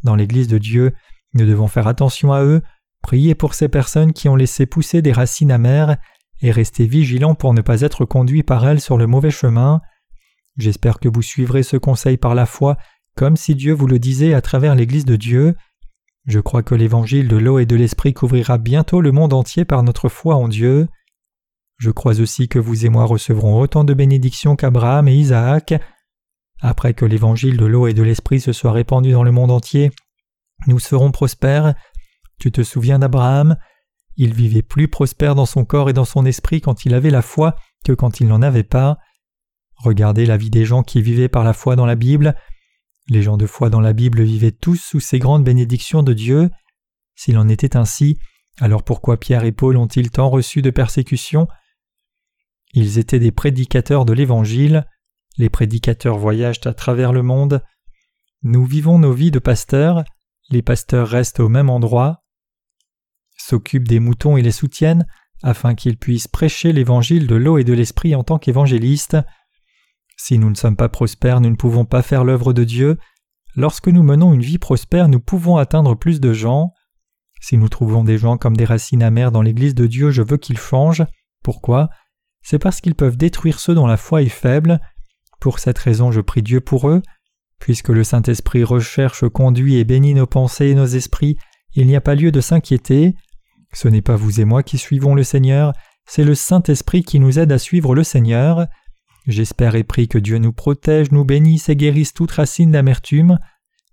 Dans 0.03 0.15
l'Église 0.15 0.47
de 0.47 0.57
Dieu, 0.57 0.93
nous 1.33 1.45
devons 1.45 1.67
faire 1.67 1.87
attention 1.87 2.33
à 2.33 2.43
eux, 2.43 2.61
prier 3.01 3.35
pour 3.35 3.53
ces 3.53 3.69
personnes 3.69 4.13
qui 4.13 4.27
ont 4.29 4.35
laissé 4.35 4.65
pousser 4.65 5.01
des 5.01 5.13
racines 5.13 5.51
amères, 5.51 5.97
et 6.41 6.51
rester 6.51 6.85
vigilants 6.85 7.35
pour 7.35 7.53
ne 7.53 7.61
pas 7.61 7.81
être 7.81 8.05
conduits 8.05 8.43
par 8.43 8.67
elles 8.67 8.81
sur 8.81 8.97
le 8.97 9.07
mauvais 9.07 9.31
chemin. 9.31 9.81
J'espère 10.57 10.99
que 10.99 11.07
vous 11.09 11.21
suivrez 11.21 11.63
ce 11.63 11.77
conseil 11.77 12.17
par 12.17 12.35
la 12.35 12.45
foi, 12.45 12.77
comme 13.15 13.37
si 13.37 13.55
Dieu 13.55 13.73
vous 13.73 13.87
le 13.87 13.99
disait 13.99 14.33
à 14.33 14.41
travers 14.41 14.75
l'Église 14.75 15.05
de 15.05 15.15
Dieu. 15.15 15.55
Je 16.25 16.39
crois 16.39 16.63
que 16.63 16.75
l'évangile 16.75 17.27
de 17.27 17.37
l'eau 17.37 17.59
et 17.59 17.65
de 17.65 17.75
l'esprit 17.75 18.13
couvrira 18.13 18.57
bientôt 18.57 18.99
le 18.99 19.11
monde 19.11 19.33
entier 19.33 19.63
par 19.63 19.83
notre 19.83 20.09
foi 20.09 20.35
en 20.35 20.47
Dieu. 20.47 20.87
Je 21.77 21.91
crois 21.91 22.19
aussi 22.19 22.47
que 22.47 22.59
vous 22.59 22.85
et 22.85 22.89
moi 22.89 23.05
recevrons 23.05 23.59
autant 23.59 23.83
de 23.83 23.93
bénédictions 23.93 24.55
qu'Abraham 24.55 25.07
et 25.07 25.15
Isaac. 25.15 25.73
après 26.61 26.93
que 26.93 27.05
l'évangile 27.05 27.57
de 27.57 27.65
l'eau 27.65 27.87
et 27.87 27.93
de 27.93 28.01
l'esprit 28.01 28.39
se 28.39 28.53
soit 28.53 28.71
répandu 28.71 29.11
dans 29.11 29.23
le 29.23 29.31
monde 29.31 29.51
entier, 29.51 29.91
nous 30.67 30.79
serons 30.79 31.11
prospères. 31.11 31.75
Tu 32.39 32.51
te 32.51 32.63
souviens 32.63 32.99
d'Abraham? 32.99 33.57
Il 34.17 34.33
vivait 34.33 34.61
plus 34.61 34.87
prospère 34.87 35.35
dans 35.35 35.45
son 35.45 35.65
corps 35.65 35.89
et 35.89 35.93
dans 35.93 36.05
son 36.05 36.25
esprit 36.25 36.61
quand 36.61 36.85
il 36.85 36.93
avait 36.93 37.09
la 37.09 37.21
foi 37.21 37.55
que 37.83 37.91
quand 37.91 38.19
il 38.21 38.27
n'en 38.27 38.41
avait 38.41 38.63
pas. 38.63 38.97
Regardez 39.75 40.25
la 40.25 40.37
vie 40.37 40.49
des 40.49 40.65
gens 40.65 40.83
qui 40.83 41.01
vivaient 41.01 41.29
par 41.29 41.43
la 41.43 41.53
foi 41.53 41.75
dans 41.75 41.85
la 41.85 41.95
Bible. 41.95 42.35
Les 43.09 43.21
gens 43.21 43.37
de 43.37 43.45
foi 43.45 43.69
dans 43.69 43.81
la 43.81 43.93
Bible 43.93 44.23
vivaient 44.23 44.51
tous 44.51 44.77
sous 44.77 45.01
ces 45.01 45.19
grandes 45.19 45.43
bénédictions 45.43 46.01
de 46.01 46.13
Dieu. 46.13 46.49
S'il 47.15 47.37
en 47.37 47.49
était 47.49 47.75
ainsi, 47.75 48.17
alors 48.59 48.83
pourquoi 48.83 49.17
Pierre 49.17 49.43
et 49.43 49.51
Paul 49.51 49.75
ont-ils 49.75 50.09
tant 50.09 50.29
reçu 50.29 50.61
de 50.61 50.69
persécutions? 50.69 51.47
Ils 52.75 52.99
étaient 52.99 53.19
des 53.19 53.31
prédicateurs 53.31 54.03
de 54.03 54.11
l'Évangile. 54.11 54.85
Les 55.37 55.49
prédicateurs 55.49 56.17
voyagent 56.17 56.59
à 56.65 56.73
travers 56.73 57.13
le 57.13 57.23
monde. 57.23 57.63
Nous 58.43 58.65
vivons 58.65 58.99
nos 58.99 59.13
vies 59.13 59.31
de 59.31 59.39
pasteurs. 59.39 60.03
Les 60.49 60.61
pasteurs 60.61 61.07
restent 61.07 61.39
au 61.39 61.47
même 61.49 61.69
endroit, 61.69 62.23
s'occupent 63.37 63.87
des 63.87 63.99
moutons 63.99 64.37
et 64.37 64.41
les 64.41 64.51
soutiennent, 64.51 65.07
afin 65.41 65.73
qu'ils 65.73 65.97
puissent 65.97 66.27
prêcher 66.27 66.73
l'évangile 66.73 67.27
de 67.27 67.35
l'eau 67.35 67.57
et 67.57 67.63
de 67.63 67.73
l'esprit 67.73 68.13
en 68.13 68.23
tant 68.23 68.37
qu'évangélistes. 68.37 69.17
Si 70.17 70.37
nous 70.37 70.49
ne 70.49 70.55
sommes 70.55 70.75
pas 70.75 70.89
prospères, 70.89 71.41
nous 71.41 71.49
ne 71.49 71.55
pouvons 71.55 71.85
pas 71.85 72.01
faire 72.01 72.25
l'œuvre 72.25 72.53
de 72.53 72.63
Dieu. 72.63 72.97
Lorsque 73.55 73.87
nous 73.87 74.03
menons 74.03 74.33
une 74.33 74.41
vie 74.41 74.59
prospère, 74.59 75.07
nous 75.07 75.21
pouvons 75.21 75.55
atteindre 75.55 75.95
plus 75.95 76.19
de 76.19 76.33
gens. 76.33 76.73
Si 77.39 77.57
nous 77.57 77.69
trouvons 77.69 78.03
des 78.03 78.17
gens 78.17 78.37
comme 78.37 78.57
des 78.57 78.65
racines 78.65 79.03
amères 79.03 79.31
dans 79.31 79.41
l'Église 79.41 79.75
de 79.75 79.87
Dieu, 79.87 80.11
je 80.11 80.21
veux 80.21 80.37
qu'ils 80.37 80.59
changent. 80.59 81.05
Pourquoi? 81.41 81.89
C'est 82.45 82.59
parce 82.59 82.79
qu'ils 82.79 82.93
peuvent 82.93 83.17
détruire 83.17 83.59
ceux 83.59 83.73
dont 83.73 83.87
la 83.87 83.97
foi 83.97 84.21
est 84.21 84.29
faible. 84.29 84.79
Pour 85.41 85.57
cette 85.57 85.79
raison, 85.79 86.11
je 86.11 86.21
prie 86.21 86.43
Dieu 86.43 86.61
pour 86.61 86.87
eux. 86.89 87.01
Puisque 87.59 87.89
le 87.89 88.03
Saint-Esprit 88.03 88.63
recherche, 88.63 89.27
conduit 89.27 89.77
et 89.77 89.83
bénit 89.83 90.13
nos 90.13 90.27
pensées 90.27 90.67
et 90.67 90.75
nos 90.75 90.85
esprits, 90.85 91.37
il 91.73 91.87
n'y 91.87 91.95
a 91.95 92.01
pas 92.01 92.13
lieu 92.13 92.31
de 92.31 92.41
s'inquiéter. 92.41 93.15
Ce 93.73 93.87
n'est 93.87 94.03
pas 94.03 94.15
vous 94.15 94.39
et 94.41 94.45
moi 94.45 94.61
qui 94.61 94.77
suivons 94.77 95.15
le 95.15 95.23
Seigneur, 95.23 95.73
c'est 96.05 96.23
le 96.23 96.35
Saint-Esprit 96.35 97.03
qui 97.03 97.19
nous 97.19 97.39
aide 97.39 97.51
à 97.51 97.57
suivre 97.57 97.95
le 97.95 98.03
Seigneur. 98.03 98.67
J'espère 99.25 99.73
et 99.73 99.83
prie 99.83 100.07
que 100.07 100.19
Dieu 100.19 100.37
nous 100.37 100.53
protège, 100.53 101.11
nous 101.11 101.25
bénisse 101.25 101.67
et 101.69 101.75
guérisse 101.75 102.13
toute 102.13 102.31
racine 102.31 102.69
d'amertume. 102.69 103.39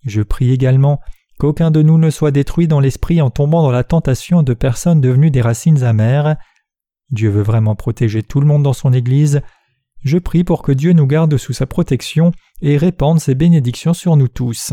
Je 0.05 0.21
prie 0.21 0.53
également 0.53 1.01
qu'aucun 1.39 1.71
de 1.71 1.81
nous 1.81 1.97
ne 1.97 2.11
soit 2.11 2.33
détruit 2.33 2.69
dans 2.69 2.81
l'esprit 2.81 3.23
en 3.23 3.31
tombant 3.31 3.63
dans 3.63 3.71
la 3.71 3.83
tentation 3.83 4.43
de 4.43 4.53
personnes 4.53 5.01
devenues 5.01 5.31
des 5.31 5.41
racines 5.41 5.85
amères. 5.85 6.37
Dieu 7.13 7.31
veut 7.31 7.43
vraiment 7.43 7.77
protéger 7.77 8.23
tout 8.23 8.41
le 8.41 8.47
monde 8.47 8.63
dans 8.63 8.73
son 8.73 8.93
Église. 8.93 9.43
Je 10.03 10.19
prie 10.19 10.43
pour 10.43 10.63
que 10.63 10.73
Dieu 10.73 10.93
nous 10.93 11.07
garde 11.07 11.37
sous 11.37 11.53
sa 11.53 11.67
protection 11.67 12.33
et 12.61 12.77
répande 12.77 13.21
ses 13.21 13.35
bénédictions 13.35 13.95
sur 13.95 14.17
nous 14.17 14.29
tous. 14.29 14.73